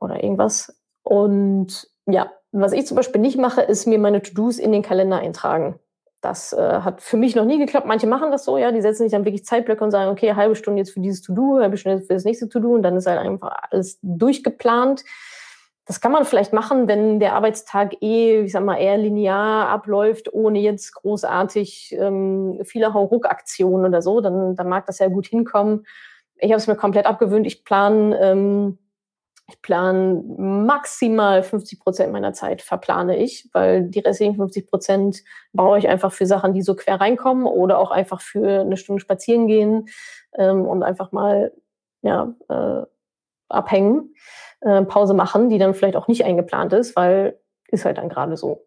oder 0.00 0.22
irgendwas. 0.22 0.76
Und 1.02 1.88
ja, 2.06 2.30
was 2.52 2.72
ich 2.72 2.86
zum 2.86 2.96
Beispiel 2.96 3.20
nicht 3.20 3.38
mache, 3.38 3.62
ist 3.62 3.86
mir 3.86 3.98
meine 3.98 4.22
To-Dos 4.22 4.58
in 4.58 4.72
den 4.72 4.82
Kalender 4.82 5.18
eintragen. 5.18 5.78
Das 6.20 6.52
äh, 6.52 6.80
hat 6.80 7.00
für 7.00 7.16
mich 7.16 7.36
noch 7.36 7.44
nie 7.44 7.58
geklappt. 7.58 7.86
Manche 7.86 8.06
machen 8.06 8.32
das 8.32 8.44
so, 8.44 8.58
ja, 8.58 8.72
die 8.72 8.80
setzen 8.80 9.04
sich 9.04 9.12
dann 9.12 9.24
wirklich 9.24 9.44
Zeitblöcke 9.44 9.84
und 9.84 9.92
sagen, 9.92 10.10
okay, 10.10 10.34
halbe 10.34 10.56
Stunde 10.56 10.80
jetzt 10.80 10.90
für 10.90 11.00
dieses 11.00 11.22
To-Do, 11.22 11.60
halbe 11.60 11.76
Stunde 11.76 12.02
für 12.02 12.14
das 12.14 12.24
nächste 12.24 12.48
To-Do 12.48 12.74
und 12.74 12.82
dann 12.82 12.96
ist 12.96 13.06
halt 13.06 13.20
einfach 13.20 13.52
alles 13.70 13.98
durchgeplant. 14.02 15.04
Das 15.86 16.00
kann 16.00 16.12
man 16.12 16.24
vielleicht 16.24 16.52
machen, 16.52 16.88
wenn 16.88 17.20
der 17.20 17.34
Arbeitstag 17.34 18.02
eh, 18.02 18.42
ich 18.42 18.52
sag 18.52 18.64
mal, 18.64 18.76
eher 18.76 18.98
linear 18.98 19.68
abläuft, 19.68 20.32
ohne 20.34 20.58
jetzt 20.58 20.92
großartig 20.94 21.96
ähm, 21.98 22.60
viele 22.64 22.92
Hauruck-Aktionen 22.92 23.86
oder 23.86 24.02
so. 24.02 24.20
Dann, 24.20 24.54
dann 24.56 24.68
mag 24.68 24.86
das 24.86 24.98
ja 24.98 25.08
gut 25.08 25.26
hinkommen 25.28 25.86
ich 26.38 26.50
habe 26.50 26.58
es 26.58 26.66
mir 26.66 26.76
komplett 26.76 27.06
abgewöhnt. 27.06 27.46
Ich 27.46 27.64
plane 27.64 28.18
ähm, 28.20 28.78
ich 29.50 29.62
plane 29.62 30.22
maximal 30.36 31.42
50 31.42 31.80
Prozent 31.80 32.12
meiner 32.12 32.34
Zeit 32.34 32.60
verplane 32.60 33.16
ich, 33.16 33.48
weil 33.54 33.84
die 33.84 34.00
restlichen 34.00 34.36
50 34.36 34.66
Prozent 34.66 35.24
brauche 35.54 35.78
ich 35.78 35.88
einfach 35.88 36.12
für 36.12 36.26
Sachen, 36.26 36.52
die 36.52 36.60
so 36.60 36.76
quer 36.76 37.00
reinkommen 37.00 37.46
oder 37.46 37.78
auch 37.78 37.90
einfach 37.90 38.20
für 38.20 38.60
eine 38.60 38.76
Stunde 38.76 39.00
spazieren 39.00 39.46
gehen 39.46 39.88
ähm, 40.36 40.66
und 40.66 40.82
einfach 40.82 41.12
mal 41.12 41.52
ja, 42.02 42.34
äh, 42.50 42.82
abhängen, 43.48 44.14
äh, 44.60 44.82
Pause 44.82 45.14
machen, 45.14 45.48
die 45.48 45.58
dann 45.58 45.72
vielleicht 45.72 45.96
auch 45.96 46.08
nicht 46.08 46.26
eingeplant 46.26 46.74
ist, 46.74 46.94
weil 46.94 47.40
ist 47.68 47.86
halt 47.86 47.96
dann 47.96 48.10
gerade 48.10 48.36
so. 48.36 48.66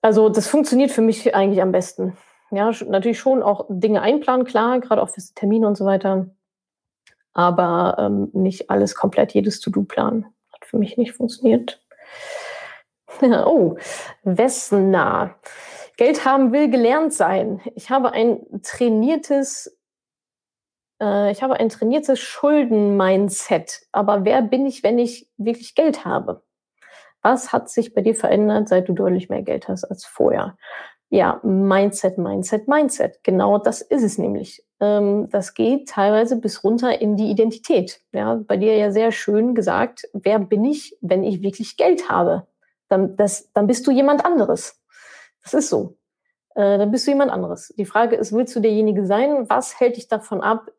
Also 0.00 0.30
das 0.30 0.48
funktioniert 0.48 0.90
für 0.90 1.02
mich 1.02 1.34
eigentlich 1.34 1.60
am 1.60 1.72
besten 1.72 2.16
ja, 2.50 2.70
natürlich 2.86 3.18
schon 3.18 3.42
auch 3.42 3.66
Dinge 3.68 4.02
einplanen, 4.02 4.44
klar, 4.44 4.80
gerade 4.80 5.02
auch 5.02 5.10
fürs 5.10 5.34
Termine 5.34 5.66
und 5.66 5.76
so 5.76 5.84
weiter. 5.84 6.26
Aber 7.32 7.96
ähm, 7.98 8.30
nicht 8.32 8.70
alles 8.70 8.94
komplett, 8.94 9.32
jedes 9.32 9.60
To-Do 9.60 9.84
planen. 9.84 10.26
Hat 10.52 10.64
für 10.64 10.78
mich 10.78 10.96
nicht 10.96 11.12
funktioniert. 11.12 11.80
oh, 13.22 13.76
Wessner. 14.24 15.36
Geld 15.96 16.24
haben 16.24 16.52
will 16.52 16.70
gelernt 16.70 17.12
sein. 17.12 17.60
Ich 17.74 17.90
habe 17.90 18.12
ein 18.12 18.40
trainiertes, 18.62 19.78
äh, 21.00 21.30
ich 21.30 21.42
habe 21.42 21.60
ein 21.60 21.68
trainiertes 21.68 22.18
Schulden-Mindset. 22.18 23.82
Aber 23.92 24.24
wer 24.24 24.42
bin 24.42 24.66
ich, 24.66 24.82
wenn 24.82 24.98
ich 24.98 25.30
wirklich 25.36 25.74
Geld 25.74 26.04
habe? 26.04 26.42
Was 27.22 27.52
hat 27.52 27.68
sich 27.68 27.94
bei 27.94 28.00
dir 28.00 28.14
verändert, 28.14 28.68
seit 28.68 28.88
du 28.88 28.94
deutlich 28.94 29.28
mehr 29.28 29.42
Geld 29.42 29.68
hast 29.68 29.84
als 29.84 30.04
vorher? 30.04 30.56
Ja, 31.12 31.40
Mindset, 31.42 32.18
Mindset, 32.18 32.68
Mindset. 32.68 33.24
Genau 33.24 33.58
das 33.58 33.82
ist 33.82 34.04
es 34.04 34.16
nämlich. 34.16 34.64
Ähm, 34.78 35.28
das 35.30 35.54
geht 35.54 35.88
teilweise 35.88 36.36
bis 36.36 36.62
runter 36.62 37.00
in 37.00 37.16
die 37.16 37.30
Identität. 37.30 38.00
Ja, 38.12 38.36
bei 38.36 38.56
dir 38.56 38.76
ja 38.76 38.92
sehr 38.92 39.10
schön 39.10 39.56
gesagt, 39.56 40.08
wer 40.12 40.38
bin 40.38 40.64
ich, 40.64 40.96
wenn 41.00 41.24
ich 41.24 41.42
wirklich 41.42 41.76
Geld 41.76 42.08
habe? 42.08 42.46
Dann, 42.88 43.16
das, 43.16 43.50
dann 43.52 43.66
bist 43.66 43.86
du 43.88 43.90
jemand 43.90 44.24
anderes. 44.24 44.80
Das 45.42 45.52
ist 45.52 45.68
so. 45.68 45.96
Äh, 46.54 46.78
dann 46.78 46.92
bist 46.92 47.08
du 47.08 47.10
jemand 47.10 47.32
anderes. 47.32 47.74
Die 47.76 47.86
Frage 47.86 48.14
ist, 48.14 48.32
willst 48.32 48.54
du 48.54 48.60
derjenige 48.60 49.04
sein? 49.04 49.50
Was 49.50 49.80
hält 49.80 49.96
dich 49.96 50.06
davon 50.06 50.40
ab, 50.40 50.70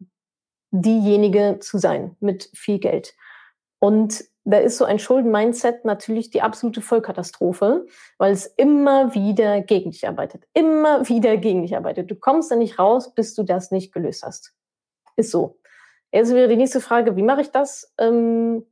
diejenige 0.71 1.59
zu 1.59 1.77
sein 1.77 2.15
mit 2.21 2.49
viel 2.53 2.79
Geld? 2.79 3.15
Und 3.79 4.23
da 4.43 4.57
ist 4.57 4.77
so 4.77 4.85
ein 4.85 4.99
Schulden-Mindset 4.99 5.85
natürlich 5.85 6.31
die 6.31 6.41
absolute 6.41 6.81
Vollkatastrophe, 6.81 7.85
weil 8.17 8.31
es 8.31 8.47
immer 8.47 9.13
wieder 9.13 9.61
gegen 9.61 9.91
dich 9.91 10.07
arbeitet. 10.07 10.47
Immer 10.53 11.07
wieder 11.07 11.37
gegen 11.37 11.61
dich 11.61 11.75
arbeitet. 11.75 12.09
Du 12.09 12.15
kommst 12.15 12.49
da 12.49 12.55
nicht 12.55 12.79
raus, 12.79 13.13
bis 13.13 13.35
du 13.35 13.43
das 13.43 13.71
nicht 13.71 13.93
gelöst 13.93 14.23
hast. 14.23 14.53
Ist 15.15 15.31
so. 15.31 15.59
Jetzt 16.11 16.33
wäre 16.33 16.47
die 16.47 16.57
nächste 16.57 16.81
Frage, 16.81 17.15
wie 17.15 17.23
mache 17.23 17.41
ich 17.41 17.51
das? 17.51 17.93
Ähm, 17.97 18.65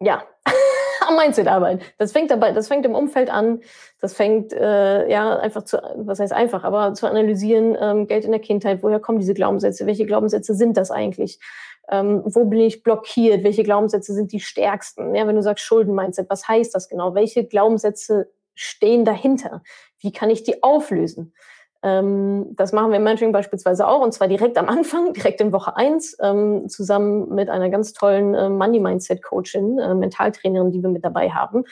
ja, 0.00 0.24
am 1.08 1.16
Mindset 1.16 1.46
arbeiten. 1.46 1.80
Das 1.96 2.12
fängt 2.12 2.30
dabei, 2.30 2.52
das 2.52 2.68
fängt 2.68 2.84
im 2.86 2.94
Umfeld 2.94 3.30
an. 3.30 3.60
Das 4.00 4.14
fängt 4.14 4.52
äh, 4.52 5.08
ja 5.08 5.38
einfach 5.38 5.62
zu, 5.62 5.78
was 5.96 6.18
heißt 6.18 6.32
einfach, 6.32 6.64
aber 6.64 6.94
zu 6.94 7.06
analysieren, 7.06 7.76
ähm, 7.80 8.06
Geld 8.06 8.24
in 8.24 8.32
der 8.32 8.40
Kindheit, 8.40 8.82
woher 8.82 9.00
kommen 9.00 9.18
diese 9.18 9.34
Glaubenssätze, 9.34 9.86
welche 9.86 10.06
Glaubenssätze 10.06 10.54
sind 10.54 10.76
das 10.76 10.90
eigentlich? 10.90 11.38
Ähm, 11.90 12.22
wo 12.24 12.44
bin 12.44 12.60
ich 12.60 12.82
blockiert, 12.82 13.44
welche 13.44 13.62
Glaubenssätze 13.62 14.14
sind 14.14 14.32
die 14.32 14.40
stärksten. 14.40 15.14
Ja, 15.14 15.26
wenn 15.26 15.36
du 15.36 15.42
sagst 15.42 15.64
Schulden-Mindset, 15.64 16.28
was 16.28 16.46
heißt 16.46 16.74
das 16.74 16.88
genau? 16.88 17.14
Welche 17.14 17.44
Glaubenssätze 17.44 18.30
stehen 18.54 19.04
dahinter? 19.04 19.62
Wie 20.00 20.12
kann 20.12 20.30
ich 20.30 20.42
die 20.42 20.62
auflösen? 20.62 21.34
Ähm, 21.82 22.54
das 22.56 22.72
machen 22.72 22.90
wir 22.90 22.96
im 22.96 23.04
Mentoring 23.04 23.32
beispielsweise 23.32 23.86
auch 23.86 24.00
und 24.00 24.12
zwar 24.12 24.28
direkt 24.28 24.58
am 24.58 24.68
Anfang, 24.68 25.12
direkt 25.14 25.40
in 25.40 25.52
Woche 25.52 25.76
eins 25.76 26.16
ähm, 26.20 26.68
zusammen 26.68 27.34
mit 27.34 27.48
einer 27.48 27.70
ganz 27.70 27.92
tollen 27.92 28.34
äh, 28.34 28.48
Money-Mindset-Coachin, 28.48 29.78
äh, 29.78 29.94
Mentaltrainerin, 29.94 30.72
die 30.72 30.82
wir 30.82 30.90
mit 30.90 31.04
dabei 31.04 31.30
haben 31.30 31.64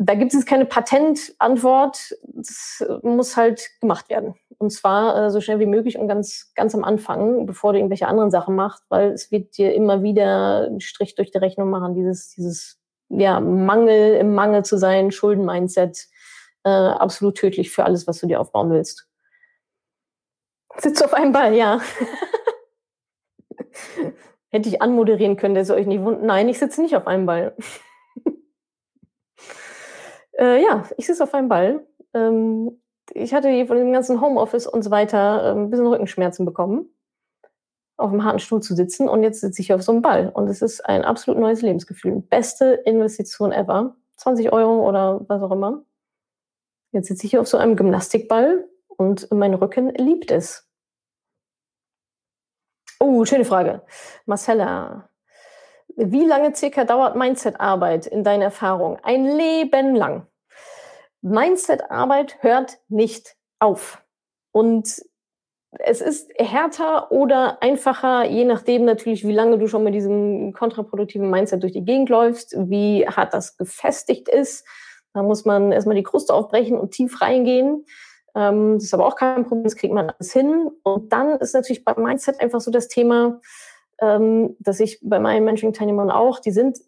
da 0.00 0.14
gibt 0.14 0.32
es 0.32 0.46
keine 0.46 0.64
Patentantwort. 0.64 2.16
Das 2.22 2.84
muss 3.02 3.36
halt 3.36 3.68
gemacht 3.80 4.08
werden. 4.08 4.36
Und 4.56 4.70
zwar 4.70 5.26
äh, 5.26 5.30
so 5.30 5.40
schnell 5.40 5.58
wie 5.58 5.66
möglich 5.66 5.98
und 5.98 6.06
ganz, 6.06 6.52
ganz 6.54 6.74
am 6.74 6.84
Anfang, 6.84 7.46
bevor 7.46 7.72
du 7.72 7.80
irgendwelche 7.80 8.06
anderen 8.06 8.30
Sachen 8.30 8.54
machst, 8.54 8.84
weil 8.88 9.10
es 9.10 9.32
wird 9.32 9.58
dir 9.58 9.74
immer 9.74 10.02
wieder 10.02 10.66
einen 10.66 10.80
Strich 10.80 11.16
durch 11.16 11.32
die 11.32 11.38
Rechnung 11.38 11.68
machen, 11.70 11.94
dieses, 11.94 12.30
dieses, 12.30 12.80
ja, 13.08 13.40
Mangel, 13.40 14.14
im 14.14 14.34
Mangel 14.34 14.64
zu 14.64 14.78
sein, 14.78 15.10
Schulden-Mindset, 15.10 16.06
äh, 16.64 16.70
absolut 16.70 17.36
tödlich 17.36 17.70
für 17.70 17.84
alles, 17.84 18.06
was 18.06 18.20
du 18.20 18.28
dir 18.28 18.40
aufbauen 18.40 18.70
willst. 18.70 19.08
Sitzt 20.76 21.04
auf 21.04 21.12
einem 21.12 21.32
Ball, 21.32 21.54
ja. 21.54 21.80
Hätte 24.50 24.68
ich 24.68 24.80
anmoderieren 24.80 25.36
können, 25.36 25.54
der 25.54 25.64
soll 25.64 25.78
euch 25.78 25.86
nicht 25.86 26.02
wundern. 26.02 26.26
Nein, 26.26 26.48
ich 26.48 26.58
sitze 26.60 26.80
nicht 26.82 26.96
auf 26.96 27.08
einem 27.08 27.26
Ball. 27.26 27.56
Äh, 30.38 30.62
ja, 30.62 30.84
ich 30.96 31.06
sitze 31.06 31.24
auf 31.24 31.34
einem 31.34 31.48
Ball. 31.48 31.86
Ähm, 32.14 32.80
ich 33.12 33.34
hatte 33.34 33.66
von 33.66 33.76
dem 33.76 33.92
ganzen 33.92 34.20
Homeoffice 34.20 34.66
und 34.66 34.82
so 34.82 34.90
weiter 34.90 35.42
äh, 35.42 35.50
ein 35.52 35.70
bisschen 35.70 35.86
Rückenschmerzen 35.86 36.44
bekommen, 36.44 36.88
auf 37.96 38.12
einem 38.12 38.24
harten 38.24 38.38
Stuhl 38.38 38.62
zu 38.62 38.74
sitzen 38.74 39.08
und 39.08 39.22
jetzt 39.22 39.40
sitze 39.40 39.62
ich 39.62 39.72
auf 39.72 39.82
so 39.82 39.92
einem 39.92 40.02
Ball 40.02 40.30
und 40.30 40.48
es 40.48 40.62
ist 40.62 40.84
ein 40.86 41.04
absolut 41.04 41.40
neues 41.40 41.62
Lebensgefühl. 41.62 42.20
Beste 42.20 42.74
Investition 42.84 43.52
ever. 43.52 43.96
20 44.16 44.52
Euro 44.52 44.88
oder 44.88 45.24
was 45.28 45.42
auch 45.42 45.52
immer. 45.52 45.84
Jetzt 46.92 47.08
sitze 47.08 47.24
ich 47.24 47.30
hier 47.30 47.40
auf 47.40 47.48
so 47.48 47.56
einem 47.56 47.76
Gymnastikball 47.76 48.68
und 48.88 49.30
mein 49.32 49.54
Rücken 49.54 49.90
liebt 49.90 50.30
es. 50.30 50.68
Oh, 53.00 53.24
schöne 53.24 53.44
Frage. 53.44 53.82
Marcella, 54.26 55.08
wie 55.98 56.24
lange 56.24 56.54
circa 56.54 56.84
dauert 56.84 57.16
Mindset-Arbeit 57.16 58.06
in 58.06 58.22
deiner 58.22 58.44
Erfahrung? 58.44 58.98
Ein 59.02 59.24
Leben 59.24 59.96
lang. 59.96 60.26
Mindset-Arbeit 61.22 62.38
hört 62.40 62.78
nicht 62.88 63.36
auf. 63.58 64.00
Und 64.52 65.02
es 65.80 66.00
ist 66.00 66.30
härter 66.36 67.10
oder 67.10 67.62
einfacher, 67.62 68.24
je 68.24 68.44
nachdem 68.44 68.84
natürlich, 68.84 69.26
wie 69.26 69.32
lange 69.32 69.58
du 69.58 69.66
schon 69.66 69.82
mit 69.82 69.94
diesem 69.94 70.52
kontraproduktiven 70.52 71.28
Mindset 71.28 71.62
durch 71.62 71.72
die 71.72 71.84
Gegend 71.84 72.08
läufst, 72.08 72.54
wie 72.56 73.06
hart 73.06 73.34
das 73.34 73.56
gefestigt 73.56 74.28
ist. 74.28 74.64
Da 75.14 75.22
muss 75.22 75.44
man 75.44 75.72
erstmal 75.72 75.96
die 75.96 76.04
Kruste 76.04 76.32
aufbrechen 76.32 76.78
und 76.78 76.92
tief 76.92 77.20
reingehen. 77.20 77.84
Ähm, 78.36 78.74
das 78.74 78.84
ist 78.84 78.94
aber 78.94 79.06
auch 79.06 79.16
kein 79.16 79.44
Problem, 79.44 79.64
das 79.64 79.76
kriegt 79.76 79.92
man 79.92 80.10
alles 80.10 80.32
hin. 80.32 80.70
Und 80.84 81.12
dann 81.12 81.38
ist 81.38 81.54
natürlich 81.54 81.84
beim 81.84 82.02
Mindset 82.02 82.40
einfach 82.40 82.60
so 82.60 82.70
das 82.70 82.86
Thema, 82.86 83.40
ähm, 84.00 84.56
dass 84.60 84.80
ich 84.80 84.98
bei 85.02 85.18
meinen 85.18 85.44
Mentoring-Teilnehmern 85.44 86.10
auch, 86.10 86.38
die 86.38 86.50
sind 86.50 86.78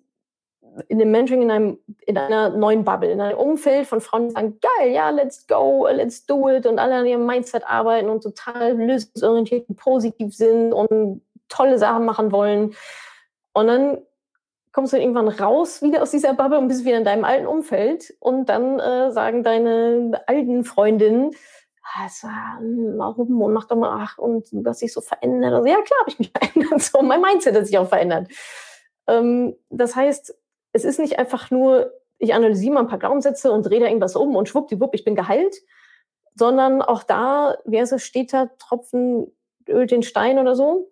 in 0.88 0.98
dem 0.98 1.10
Mentoring 1.10 1.42
in, 1.42 1.50
einem, 1.50 1.78
in 2.06 2.16
einer 2.16 2.50
neuen 2.50 2.84
Bubble, 2.84 3.10
in 3.10 3.20
einem 3.20 3.38
Umfeld 3.38 3.86
von 3.86 4.00
Frauen, 4.00 4.28
die 4.28 4.34
sagen, 4.34 4.60
geil, 4.60 4.92
ja, 4.92 5.10
let's 5.10 5.46
go, 5.46 5.86
let's 5.90 6.26
do 6.26 6.48
it 6.48 6.66
und 6.66 6.78
alle 6.78 6.94
an 6.94 7.06
ihrem 7.06 7.26
Mindset 7.26 7.64
arbeiten 7.66 8.08
und 8.08 8.22
total 8.22 8.76
lösungsorientiert 8.76 9.68
und 9.68 9.76
positiv 9.76 10.34
sind 10.34 10.72
und 10.72 11.22
tolle 11.48 11.78
Sachen 11.78 12.04
machen 12.04 12.32
wollen. 12.32 12.74
Und 13.52 13.66
dann 13.66 13.98
kommst 14.72 14.92
du 14.92 14.98
irgendwann 14.98 15.28
raus 15.28 15.82
wieder 15.82 16.02
aus 16.02 16.12
dieser 16.12 16.34
Bubble 16.34 16.58
und 16.58 16.68
bist 16.68 16.84
wieder 16.84 16.98
in 16.98 17.04
deinem 17.04 17.24
alten 17.24 17.46
Umfeld 17.46 18.14
und 18.20 18.48
dann 18.48 18.78
äh, 18.78 19.10
sagen 19.10 19.42
deine 19.42 20.22
alten 20.26 20.64
Freundinnen, 20.64 21.32
also, 21.82 22.28
warum 22.28 23.40
und 23.42 23.52
mach 23.52 23.66
doch 23.66 23.76
mal, 23.76 24.02
ach, 24.02 24.18
und 24.18 24.48
du 24.52 24.64
hast 24.68 24.82
dich 24.82 24.92
so 24.92 25.00
verändert. 25.00 25.52
Also, 25.52 25.66
ja, 25.66 25.80
klar 25.82 26.00
habe 26.00 26.10
ich 26.10 26.18
mich 26.18 26.32
verändert. 26.38 26.82
So, 26.82 27.02
mein 27.02 27.20
Mindset 27.20 27.56
hat 27.56 27.66
sich 27.66 27.78
auch 27.78 27.88
verändert. 27.88 28.28
Ähm, 29.06 29.56
das 29.70 29.96
heißt, 29.96 30.34
es 30.72 30.84
ist 30.84 31.00
nicht 31.00 31.18
einfach 31.18 31.50
nur, 31.50 31.92
ich 32.18 32.34
analysiere 32.34 32.74
mal 32.74 32.80
ein 32.80 32.88
paar 32.88 32.98
Glaubenssätze 32.98 33.50
und 33.50 33.64
drehe 33.64 33.80
da 33.80 33.86
irgendwas 33.86 34.14
um 34.14 34.36
und 34.36 34.48
schwuppdiwupp, 34.48 34.94
ich 34.94 35.04
bin 35.04 35.16
geheilt, 35.16 35.56
sondern 36.34 36.82
auch 36.82 37.02
da, 37.02 37.58
wer 37.64 37.86
so 37.86 37.98
steht 37.98 38.32
da, 38.32 38.46
Tropfen 38.58 39.32
Öl 39.68 39.86
den 39.86 40.02
Stein 40.02 40.38
oder 40.38 40.54
so. 40.54 40.90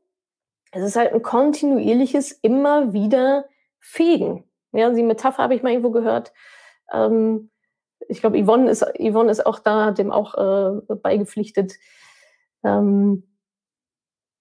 Es 0.72 0.82
ist 0.82 0.96
halt 0.96 1.12
ein 1.12 1.22
kontinuierliches, 1.22 2.32
immer 2.32 2.92
wieder 2.92 3.46
Fegen. 3.78 4.44
Ja, 4.72 4.90
die 4.90 5.02
Metapher 5.02 5.42
habe 5.42 5.54
ich 5.54 5.62
mal 5.62 5.70
irgendwo 5.70 5.90
gehört. 5.90 6.32
Ähm, 6.92 7.50
ich 8.08 8.20
glaube, 8.20 8.42
Yvonne 8.42 8.70
ist, 8.70 8.84
Yvonne 8.98 9.30
ist 9.30 9.44
auch 9.44 9.58
da, 9.58 9.90
dem 9.90 10.10
auch 10.10 10.34
äh, 10.34 10.94
beigepflichtet. 10.94 11.74
Ähm, 12.64 13.24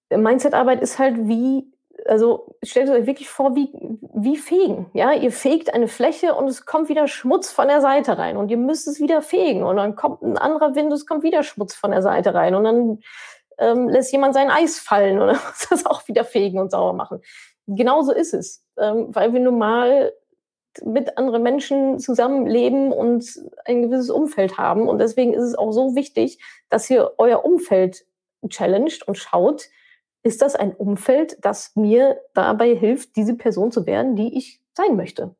Mindset-Arbeit 0.10 0.82
ist 0.82 1.00
halt 1.00 1.28
wie, 1.28 1.72
also 2.06 2.56
stellt 2.64 2.90
euch 2.90 3.06
wirklich 3.06 3.30
vor, 3.30 3.56
wie, 3.56 3.70
wie 4.14 4.38
fegen. 4.38 4.90
Ja, 4.94 5.12
ihr 5.12 5.32
fegt 5.32 5.74
eine 5.74 5.88
Fläche 5.88 6.34
und 6.34 6.48
es 6.48 6.66
kommt 6.66 6.90
wieder 6.90 7.08
Schmutz 7.08 7.52
von 7.52 7.68
der 7.68 7.82
Seite 7.82 8.18
rein 8.18 8.38
und 8.38 8.50
ihr 8.50 8.58
müsst 8.58 8.88
es 8.88 9.00
wieder 9.00 9.22
fegen 9.22 9.64
und 9.64 9.78
dann 9.78 9.96
kommt 9.96 10.22
ein 10.22 10.38
anderer 10.38 10.76
Wind, 10.76 10.94
es 10.94 11.06
kommt 11.06 11.24
wieder 11.24 11.44
Schmutz 11.44 11.76
von 11.76 11.92
der 11.92 12.02
Seite 12.02 12.34
rein 12.34 12.56
und 12.56 12.64
dann 12.64 13.00
ähm, 13.58 13.90
lässt 13.90 14.12
jemand 14.12 14.34
sein 14.34 14.50
Eis 14.50 14.80
fallen 14.80 15.20
oder 15.22 15.34
muss 15.34 15.68
das 15.70 15.86
auch 15.86 16.08
wieder 16.08 16.24
fegen 16.24 16.60
und 16.60 16.72
sauber 16.72 16.94
machen. 16.94 17.22
Genauso 17.68 18.14
ist 18.14 18.34
es, 18.34 18.64
ähm, 18.80 19.08
weil 19.10 19.34
wir 19.34 19.42
nun 19.42 19.58
mal 19.58 20.14
mit 20.86 21.18
anderen 21.18 21.44
Menschen 21.44 22.00
zusammenleben 22.00 22.92
und 22.92 23.26
ein 23.66 23.84
gewisses 23.84 24.10
Umfeld 24.10 24.58
haben. 24.58 24.88
Und 24.88 25.00
deswegen 25.00 25.34
ist 25.34 25.44
es 25.44 25.56
auch 25.56 25.72
so 25.72 25.96
wichtig, 25.96 26.40
dass 26.70 26.90
ihr 26.90 27.14
euer 27.18 27.44
Umfeld 27.44 28.06
challenged 28.50 29.08
und 29.08 29.18
schaut, 29.18 29.68
ist 30.24 30.42
das 30.42 30.56
ein 30.56 30.74
Umfeld, 30.76 31.38
das 31.42 31.76
mir 31.76 32.20
dabei 32.34 32.76
hilft, 32.76 33.16
diese 33.16 33.36
Person 33.36 33.72
zu 33.72 33.86
werden, 33.86 34.16
die 34.16 34.38
ich 34.38 34.62
sein 34.74 34.96
möchte, 34.96 35.36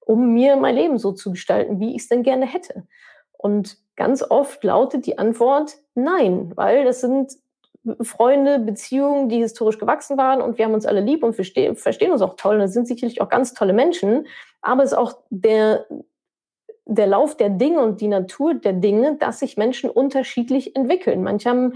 um 0.00 0.32
mir 0.32 0.56
mein 0.56 0.74
Leben 0.74 0.98
so 0.98 1.12
zu 1.12 1.32
gestalten, 1.32 1.80
wie 1.80 1.96
ich 1.96 2.02
es 2.02 2.08
denn 2.08 2.22
gerne 2.22 2.46
hätte. 2.46 2.86
Und 3.32 3.78
ganz 3.96 4.22
oft 4.22 4.62
lautet 4.62 5.06
die 5.06 5.18
Antwort 5.18 5.76
nein, 5.94 6.52
weil 6.54 6.84
das 6.84 7.00
sind 7.00 7.32
Freunde, 8.02 8.58
Beziehungen, 8.58 9.28
die 9.28 9.38
historisch 9.38 9.78
gewachsen 9.78 10.16
waren 10.16 10.40
und 10.40 10.58
wir 10.58 10.64
haben 10.64 10.74
uns 10.74 10.86
alle 10.86 11.00
lieb 11.00 11.22
und 11.22 11.34
verstehen, 11.34 11.76
verstehen 11.76 12.12
uns 12.12 12.22
auch 12.22 12.34
toll. 12.36 12.54
Und 12.54 12.60
das 12.62 12.72
sind 12.72 12.88
sicherlich 12.88 13.20
auch 13.20 13.28
ganz 13.28 13.54
tolle 13.54 13.72
Menschen. 13.72 14.26
Aber 14.60 14.82
es 14.82 14.92
ist 14.92 14.98
auch 14.98 15.18
der, 15.30 15.86
der 16.84 17.06
Lauf 17.06 17.36
der 17.36 17.50
Dinge 17.50 17.80
und 17.80 18.00
die 18.00 18.08
Natur 18.08 18.54
der 18.54 18.72
Dinge, 18.72 19.16
dass 19.16 19.40
sich 19.40 19.56
Menschen 19.56 19.90
unterschiedlich 19.90 20.74
entwickeln. 20.74 21.22
Manche 21.22 21.48
haben 21.48 21.74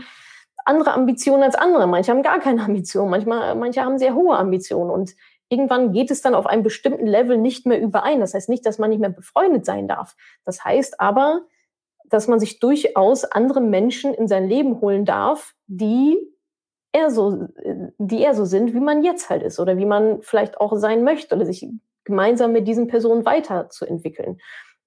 andere 0.64 0.92
Ambitionen 0.92 1.42
als 1.42 1.54
andere, 1.54 1.86
manche 1.86 2.12
haben 2.12 2.22
gar 2.22 2.38
keine 2.38 2.62
Ambitionen, 2.62 3.10
manchmal, 3.10 3.54
manche 3.54 3.82
haben 3.82 3.98
sehr 3.98 4.14
hohe 4.14 4.36
Ambitionen 4.36 4.90
und 4.90 5.14
irgendwann 5.48 5.92
geht 5.92 6.10
es 6.10 6.22
dann 6.22 6.34
auf 6.34 6.46
einem 6.46 6.62
bestimmten 6.62 7.06
Level 7.06 7.36
nicht 7.36 7.66
mehr 7.66 7.80
überein. 7.80 8.20
Das 8.20 8.34
heißt 8.34 8.48
nicht, 8.48 8.64
dass 8.64 8.78
man 8.78 8.90
nicht 8.90 9.00
mehr 9.00 9.10
befreundet 9.10 9.66
sein 9.66 9.88
darf. 9.88 10.16
Das 10.44 10.64
heißt 10.64 11.00
aber, 11.00 11.42
dass 12.10 12.28
man 12.28 12.40
sich 12.40 12.60
durchaus 12.60 13.24
andere 13.24 13.60
Menschen 13.60 14.12
in 14.12 14.28
sein 14.28 14.48
Leben 14.48 14.80
holen 14.80 15.04
darf, 15.04 15.54
die 15.66 16.18
eher 16.92 17.10
so, 17.10 17.46
die 17.98 18.20
eher 18.20 18.34
so 18.34 18.44
sind, 18.44 18.74
wie 18.74 18.80
man 18.80 19.02
jetzt 19.02 19.30
halt 19.30 19.42
ist 19.42 19.60
oder 19.60 19.78
wie 19.78 19.86
man 19.86 20.22
vielleicht 20.22 20.60
auch 20.60 20.76
sein 20.76 21.04
möchte 21.04 21.34
oder 21.34 21.46
sich 21.46 21.66
gemeinsam 22.04 22.52
mit 22.52 22.66
diesen 22.66 22.88
Personen 22.88 23.24
weiterzuentwickeln. 23.24 24.40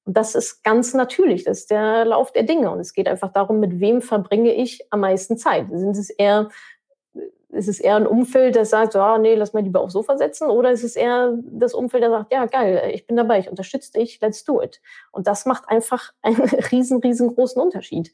Und 0.05 0.17
das 0.17 0.35
ist 0.35 0.63
ganz 0.63 0.93
natürlich, 0.93 1.45
das 1.45 1.59
ist 1.59 1.71
der 1.71 2.03
Lauf 2.03 2.33
der 2.33 2.43
Dinge. 2.43 2.71
Und 2.71 2.79
es 2.79 2.93
geht 2.93 3.07
einfach 3.07 3.31
darum, 3.31 3.61
mit 3.61 3.79
wem 3.79 4.01
verbringe 4.01 4.53
ich 4.53 4.85
am 4.89 4.99
meisten 4.99 5.37
Zeit. 5.37 5.67
Sind 5.71 5.95
es 5.95 6.09
eher 6.09 6.49
ist 7.53 7.67
es 7.67 7.79
eher 7.79 7.95
ein 7.95 8.07
Umfeld, 8.07 8.55
das 8.55 8.69
sagt, 8.69 8.95
oh, 8.95 9.17
nee, 9.17 9.35
lass 9.35 9.53
mal 9.53 9.63
lieber 9.63 9.81
aufs 9.81 9.93
Sofa 9.93 10.17
setzen? 10.17 10.49
Oder 10.49 10.71
ist 10.71 10.83
es 10.83 10.95
eher 10.95 11.37
das 11.43 11.73
Umfeld, 11.73 12.03
das 12.03 12.11
sagt, 12.11 12.33
ja, 12.33 12.45
geil, 12.45 12.91
ich 12.93 13.07
bin 13.07 13.15
dabei, 13.15 13.39
ich 13.39 13.49
unterstütze 13.49 13.93
dich, 13.93 14.19
let's 14.21 14.43
do 14.43 14.61
it. 14.61 14.81
Und 15.11 15.27
das 15.27 15.45
macht 15.45 15.69
einfach 15.69 16.11
einen 16.21 16.41
riesen, 16.41 16.99
riesengroßen 16.99 17.61
Unterschied. 17.61 18.13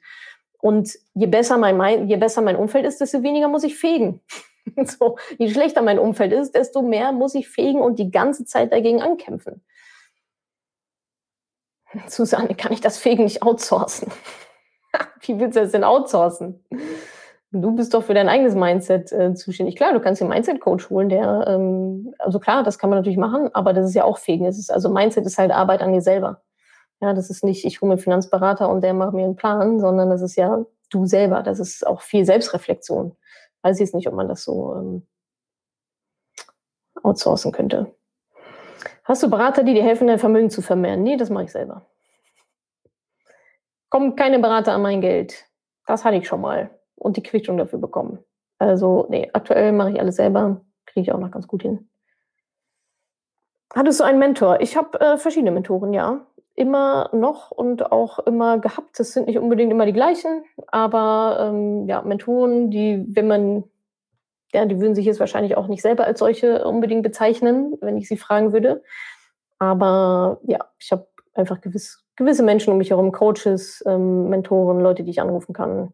Und 0.61 0.97
je 1.13 1.27
besser 1.27 1.57
mein, 1.57 2.07
je 2.07 2.17
besser 2.17 2.41
mein 2.41 2.57
Umfeld 2.57 2.85
ist, 2.85 2.99
desto 2.99 3.23
weniger 3.23 3.47
muss 3.47 3.63
ich 3.63 3.77
fegen. 3.77 4.21
so, 4.85 5.17
je 5.37 5.49
schlechter 5.49 5.81
mein 5.81 5.99
Umfeld 5.99 6.33
ist, 6.33 6.53
desto 6.53 6.81
mehr 6.81 7.11
muss 7.11 7.35
ich 7.35 7.47
fegen 7.47 7.81
und 7.81 7.97
die 7.97 8.11
ganze 8.11 8.45
Zeit 8.45 8.73
dagegen 8.73 9.01
ankämpfen. 9.01 9.63
Susanne, 12.07 12.55
kann 12.55 12.73
ich 12.73 12.81
das 12.81 12.97
Fegen 12.97 13.23
nicht 13.23 13.41
outsourcen? 13.41 14.11
Wie 15.21 15.39
willst 15.39 15.55
du 15.55 15.61
das 15.61 15.71
denn 15.71 15.83
outsourcen? 15.83 16.63
Du 17.51 17.75
bist 17.75 17.95
doch 17.95 18.03
für 18.03 18.13
dein 18.13 18.29
eigenes 18.29 18.53
Mindset 18.53 19.11
äh, 19.11 19.33
zuständig. 19.33 19.75
Klar, 19.75 19.93
du 19.93 19.99
kannst 19.99 20.21
den 20.21 20.27
Mindset-Coach 20.27 20.91
holen, 20.91 21.09
der, 21.09 21.45
ähm, 21.47 22.13
also 22.19 22.39
klar, 22.39 22.61
das 22.61 22.77
kann 22.77 22.91
man 22.91 22.99
natürlich 22.99 23.17
machen, 23.17 23.49
aber 23.53 23.73
das 23.73 23.87
ist 23.87 23.95
ja 23.95 24.03
auch 24.03 24.19
Fegen. 24.19 24.45
Es 24.45 24.59
ist, 24.59 24.71
also 24.71 24.89
Mindset 24.89 25.25
ist 25.25 25.39
halt 25.39 25.51
Arbeit 25.51 25.81
an 25.81 25.91
dir 25.91 26.01
selber. 26.01 26.43
Ja, 27.01 27.13
das 27.13 27.31
ist 27.31 27.43
nicht, 27.43 27.65
ich 27.65 27.81
hole 27.81 27.89
mir 27.89 27.93
einen 27.93 28.01
Finanzberater 28.03 28.69
und 28.69 28.81
der 28.81 28.93
macht 28.93 29.13
mir 29.13 29.23
einen 29.23 29.35
Plan, 29.35 29.79
sondern 29.79 30.11
das 30.11 30.21
ist 30.21 30.35
ja 30.35 30.63
du 30.91 31.05
selber. 31.07 31.41
Das 31.41 31.59
ist 31.59 31.87
auch 31.87 32.01
viel 32.01 32.23
Selbstreflexion. 32.23 33.15
Weiß 33.63 33.79
jetzt 33.79 33.95
nicht, 33.95 34.07
ob 34.07 34.13
man 34.13 34.27
das 34.27 34.43
so 34.43 34.75
ähm, 34.75 35.07
outsourcen 37.01 37.51
könnte. 37.51 37.95
Hast 39.05 39.23
du 39.23 39.29
Berater, 39.29 39.63
die 39.63 39.73
dir 39.73 39.83
helfen, 39.83 40.07
dein 40.07 40.19
Vermögen 40.19 40.51
zu 40.51 40.61
vermehren? 40.61 41.01
Nee, 41.01 41.17
das 41.17 41.31
mache 41.31 41.45
ich 41.45 41.51
selber. 41.51 41.87
Kommen 43.89 44.15
keine 44.15 44.37
Berater 44.37 44.73
an 44.73 44.83
mein 44.83 45.01
Geld. 45.01 45.45
Das 45.87 46.05
hatte 46.05 46.17
ich 46.17 46.27
schon 46.27 46.41
mal 46.41 46.78
und 46.99 47.17
die 47.17 47.23
Quittung 47.23 47.57
dafür 47.57 47.79
bekommen. 47.79 48.19
Also, 48.59 49.07
nee, 49.09 49.29
aktuell 49.33 49.71
mache 49.71 49.91
ich 49.91 49.99
alles 49.99 50.17
selber, 50.17 50.61
kriege 50.85 51.03
ich 51.03 51.11
auch 51.11 51.19
noch 51.19 51.31
ganz 51.31 51.47
gut 51.47 51.63
hin. 51.63 51.89
Hattest 53.73 53.99
du 53.99 54.03
einen 54.03 54.19
Mentor? 54.19 54.61
Ich 54.61 54.75
habe 54.75 54.99
äh, 54.99 55.17
verschiedene 55.17 55.51
Mentoren, 55.51 55.93
ja. 55.93 56.25
Immer 56.55 57.09
noch 57.13 57.51
und 57.51 57.91
auch 57.91 58.19
immer 58.19 58.59
gehabt. 58.59 58.99
Das 58.99 59.13
sind 59.13 59.27
nicht 59.27 59.39
unbedingt 59.39 59.71
immer 59.71 59.85
die 59.85 59.93
gleichen, 59.93 60.43
aber 60.67 61.37
ähm, 61.39 61.87
ja, 61.87 62.01
Mentoren, 62.01 62.69
die, 62.69 63.05
wenn 63.07 63.27
man, 63.27 63.63
ja, 64.53 64.65
die 64.65 64.81
würden 64.81 64.95
sich 64.95 65.05
jetzt 65.05 65.21
wahrscheinlich 65.21 65.55
auch 65.55 65.67
nicht 65.67 65.81
selber 65.81 66.03
als 66.03 66.19
solche 66.19 66.65
unbedingt 66.65 67.03
bezeichnen, 67.03 67.77
wenn 67.79 67.95
ich 67.95 68.09
sie 68.09 68.17
fragen 68.17 68.51
würde. 68.51 68.83
Aber 69.59 70.41
ja, 70.43 70.65
ich 70.79 70.91
habe 70.91 71.07
einfach 71.33 71.61
gewiss, 71.61 72.03
gewisse 72.17 72.43
Menschen 72.43 72.71
um 72.73 72.77
mich 72.77 72.89
herum, 72.89 73.11
Coaches, 73.13 73.83
ähm, 73.85 74.29
Mentoren, 74.29 74.81
Leute, 74.81 75.03
die 75.03 75.11
ich 75.11 75.21
anrufen 75.21 75.53
kann, 75.53 75.93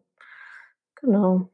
Genau. 0.96 1.48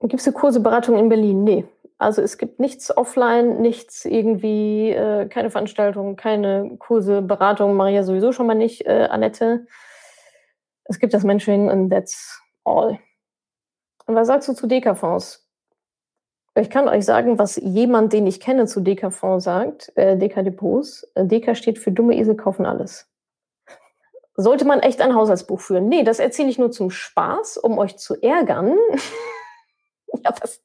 Gibt 0.00 0.20
es 0.20 0.26
eine 0.26 0.34
Kurse, 0.34 0.60
Beratung 0.60 0.98
in 0.98 1.08
Berlin? 1.08 1.44
Nee. 1.44 1.66
Also 1.98 2.22
es 2.22 2.38
gibt 2.38 2.60
nichts 2.60 2.96
offline, 2.96 3.60
nichts 3.60 4.06
irgendwie, 4.06 4.90
äh, 4.90 5.28
keine 5.28 5.50
Veranstaltungen, 5.50 6.16
keine 6.16 6.76
Kurse, 6.78 7.20
Beratung, 7.20 7.78
ja 7.90 8.02
sowieso 8.02 8.32
schon 8.32 8.46
mal 8.46 8.54
nicht, 8.54 8.86
äh, 8.86 9.06
Annette. 9.10 9.66
Es 10.84 10.98
gibt 10.98 11.12
das 11.12 11.24
Mentoring 11.24 11.68
and 11.70 11.92
that's 11.92 12.42
all. 12.64 12.98
Und 14.06 14.14
was 14.14 14.28
sagst 14.28 14.48
du 14.48 14.54
zu 14.54 14.66
Deka-Fonds? 14.66 15.46
Ich 16.54 16.70
kann 16.70 16.88
euch 16.88 17.04
sagen, 17.04 17.38
was 17.38 17.56
jemand, 17.56 18.14
den 18.14 18.26
ich 18.26 18.40
kenne, 18.40 18.66
zu 18.66 18.80
Deka-Fonds 18.80 19.44
sagt, 19.44 19.92
äh, 19.96 20.16
Deka-Depots. 20.16 21.12
Äh, 21.14 21.26
Deka 21.26 21.54
steht 21.54 21.78
für 21.78 21.92
dumme 21.92 22.16
Esel 22.16 22.34
kaufen 22.34 22.64
alles. 22.64 23.09
Sollte 24.40 24.64
man 24.64 24.80
echt 24.80 25.00
ein 25.00 25.14
Haushaltsbuch 25.14 25.60
führen? 25.60 25.88
Nee, 25.88 26.02
das 26.02 26.18
erzähle 26.18 26.48
ich 26.48 26.58
nur 26.58 26.70
zum 26.70 26.90
Spaß, 26.90 27.58
um 27.58 27.78
euch 27.78 27.98
zu 27.98 28.14
ärgern. 28.22 28.74
ja, 30.24 30.34
was, 30.40 30.62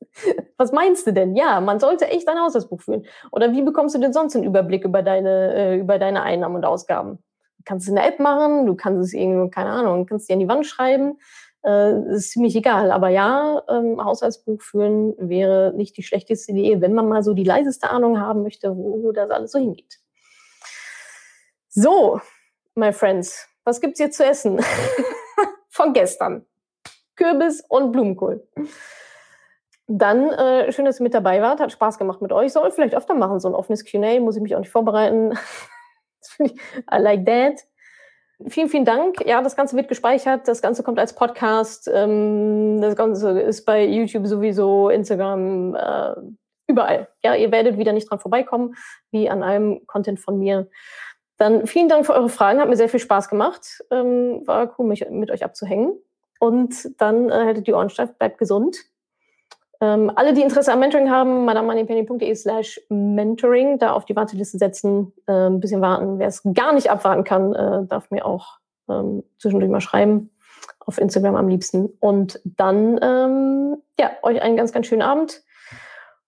was 0.57 0.71
meinst 0.71 1.05
du 1.07 1.13
denn? 1.13 1.35
Ja, 1.35 1.59
man 1.59 1.79
sollte 1.79 2.07
echt 2.07 2.27
ein 2.27 2.39
Haushaltsbuch 2.39 2.81
führen. 2.81 3.05
Oder 3.31 3.51
wie 3.51 3.61
bekommst 3.61 3.95
du 3.95 3.99
denn 3.99 4.13
sonst 4.13 4.35
einen 4.35 4.45
Überblick 4.45 4.85
über 4.85 5.01
deine, 5.01 5.53
äh, 5.53 5.77
über 5.77 5.99
deine 5.99 6.23
Einnahmen 6.23 6.55
und 6.55 6.65
Ausgaben? 6.65 7.17
Du 7.57 7.63
kannst 7.65 7.85
es 7.85 7.89
in 7.89 7.95
der 7.95 8.07
App 8.07 8.19
machen, 8.19 8.65
du 8.65 8.75
kannst 8.75 9.07
es 9.07 9.13
irgendwo, 9.13 9.49
keine 9.49 9.71
Ahnung, 9.71 10.05
kannst 10.05 10.29
dir 10.29 10.33
an 10.33 10.39
die 10.39 10.47
Wand 10.47 10.65
schreiben. 10.65 11.17
Äh, 11.65 12.15
ist 12.15 12.31
ziemlich 12.31 12.55
egal. 12.55 12.91
Aber 12.91 13.09
ja, 13.09 13.61
ähm, 13.67 14.03
Haushaltsbuch 14.03 14.61
führen 14.61 15.15
wäre 15.17 15.73
nicht 15.75 15.97
die 15.97 16.03
schlechteste 16.03 16.51
Idee, 16.51 16.79
wenn 16.79 16.93
man 16.93 17.09
mal 17.09 17.23
so 17.23 17.33
die 17.33 17.43
leiseste 17.43 17.89
Ahnung 17.89 18.19
haben 18.21 18.43
möchte, 18.43 18.77
wo 18.77 19.11
das 19.11 19.31
alles 19.31 19.51
so 19.51 19.59
hingeht. 19.59 19.99
So, 21.69 22.21
my 22.75 22.93
friends, 22.93 23.49
was 23.65 23.81
gibt's 23.81 23.99
hier 23.99 24.11
zu 24.11 24.25
essen? 24.25 24.59
Von 25.69 25.91
gestern. 25.91 26.45
Kürbis 27.15 27.61
und 27.67 27.91
Blumenkohl. 27.91 28.47
Dann 29.87 30.29
äh, 30.31 30.71
schön, 30.71 30.85
dass 30.85 30.99
ihr 30.99 31.03
mit 31.03 31.13
dabei 31.13 31.41
wart. 31.41 31.59
Hat 31.59 31.71
Spaß 31.71 31.97
gemacht 31.97 32.21
mit 32.21 32.31
euch. 32.31 32.53
Soll 32.53 32.71
vielleicht 32.71 32.95
öfter 32.95 33.13
machen, 33.13 33.39
so 33.39 33.47
ein 33.47 33.55
offenes 33.55 33.85
QA. 33.85 34.19
Muss 34.19 34.35
ich 34.35 34.41
mich 34.41 34.55
auch 34.55 34.59
nicht 34.59 34.71
vorbereiten. 34.71 35.37
I 36.39 36.97
like 36.97 37.25
that. 37.25 37.61
Vielen, 38.47 38.67
vielen 38.67 38.85
Dank. 38.85 39.25
Ja, 39.25 39.41
das 39.41 39.55
Ganze 39.55 39.75
wird 39.77 39.87
gespeichert. 39.87 40.47
Das 40.47 40.61
Ganze 40.61 40.83
kommt 40.83 40.99
als 40.99 41.13
Podcast. 41.13 41.89
Ähm, 41.93 42.81
das 42.81 42.95
Ganze 42.95 43.39
ist 43.39 43.63
bei 43.65 43.85
YouTube 43.85 44.27
sowieso, 44.27 44.89
Instagram, 44.89 45.75
äh, 45.75 46.15
überall. 46.67 47.07
Ja, 47.23 47.35
ihr 47.35 47.51
werdet 47.51 47.77
wieder 47.77 47.93
nicht 47.93 48.09
dran 48.09 48.19
vorbeikommen, 48.19 48.75
wie 49.11 49.29
an 49.29 49.41
allem 49.41 49.85
Content 49.87 50.19
von 50.19 50.37
mir. 50.37 50.67
Dann 51.37 51.67
vielen 51.67 51.89
Dank 51.89 52.05
für 52.05 52.13
eure 52.13 52.29
Fragen, 52.29 52.59
hat 52.59 52.69
mir 52.69 52.77
sehr 52.77 52.89
viel 52.89 52.99
Spaß 52.99 53.29
gemacht. 53.29 53.83
Ähm, 53.91 54.41
war 54.45 54.73
cool, 54.77 54.87
mich 54.87 55.05
mit 55.09 55.31
euch 55.31 55.43
abzuhängen. 55.43 55.93
und 56.39 57.01
dann 57.01 57.29
äh, 57.29 57.45
hättet 57.45 57.67
ihr 57.67 57.75
Ohren 57.75 57.89
steif, 57.89 58.17
bleibt 58.17 58.37
gesund. 58.37 58.77
Ähm, 59.81 60.11
alle, 60.15 60.33
die 60.33 60.41
Interesse 60.41 60.71
am 60.71 60.79
Mentoring 60.79 61.09
haben, 61.09 61.45
madamoneypenny.de 61.45 62.33
slash 62.35 62.79
mentoring, 62.89 63.77
da 63.77 63.91
auf 63.91 64.05
die 64.05 64.15
Warteliste 64.15 64.57
setzen, 64.57 65.11
äh, 65.27 65.47
ein 65.47 65.59
bisschen 65.59 65.81
warten. 65.81 66.19
Wer 66.19 66.27
es 66.27 66.41
gar 66.53 66.73
nicht 66.73 66.89
abwarten 66.89 67.23
kann, 67.23 67.53
äh, 67.53 67.85
darf 67.85 68.09
mir 68.09 68.25
auch 68.25 68.59
ähm, 68.89 69.23
zwischendurch 69.37 69.71
mal 69.71 69.81
schreiben. 69.81 70.31
Auf 70.79 70.97
Instagram 70.99 71.35
am 71.35 71.47
liebsten. 71.47 71.87
Und 71.99 72.39
dann, 72.45 72.99
ähm, 73.01 73.77
ja, 73.99 74.11
euch 74.21 74.41
einen 74.41 74.55
ganz, 74.55 74.71
ganz 74.71 74.87
schönen 74.87 75.01
Abend. 75.01 75.43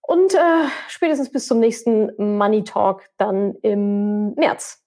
Und 0.02 0.34
äh, 0.34 0.67
spätestens 0.88 1.32
bis 1.32 1.48
zum 1.48 1.60
nächsten 1.60 2.38
Money 2.38 2.63
Talk 2.63 3.04
dann 3.17 3.56
im 3.62 4.34
März. 4.34 4.87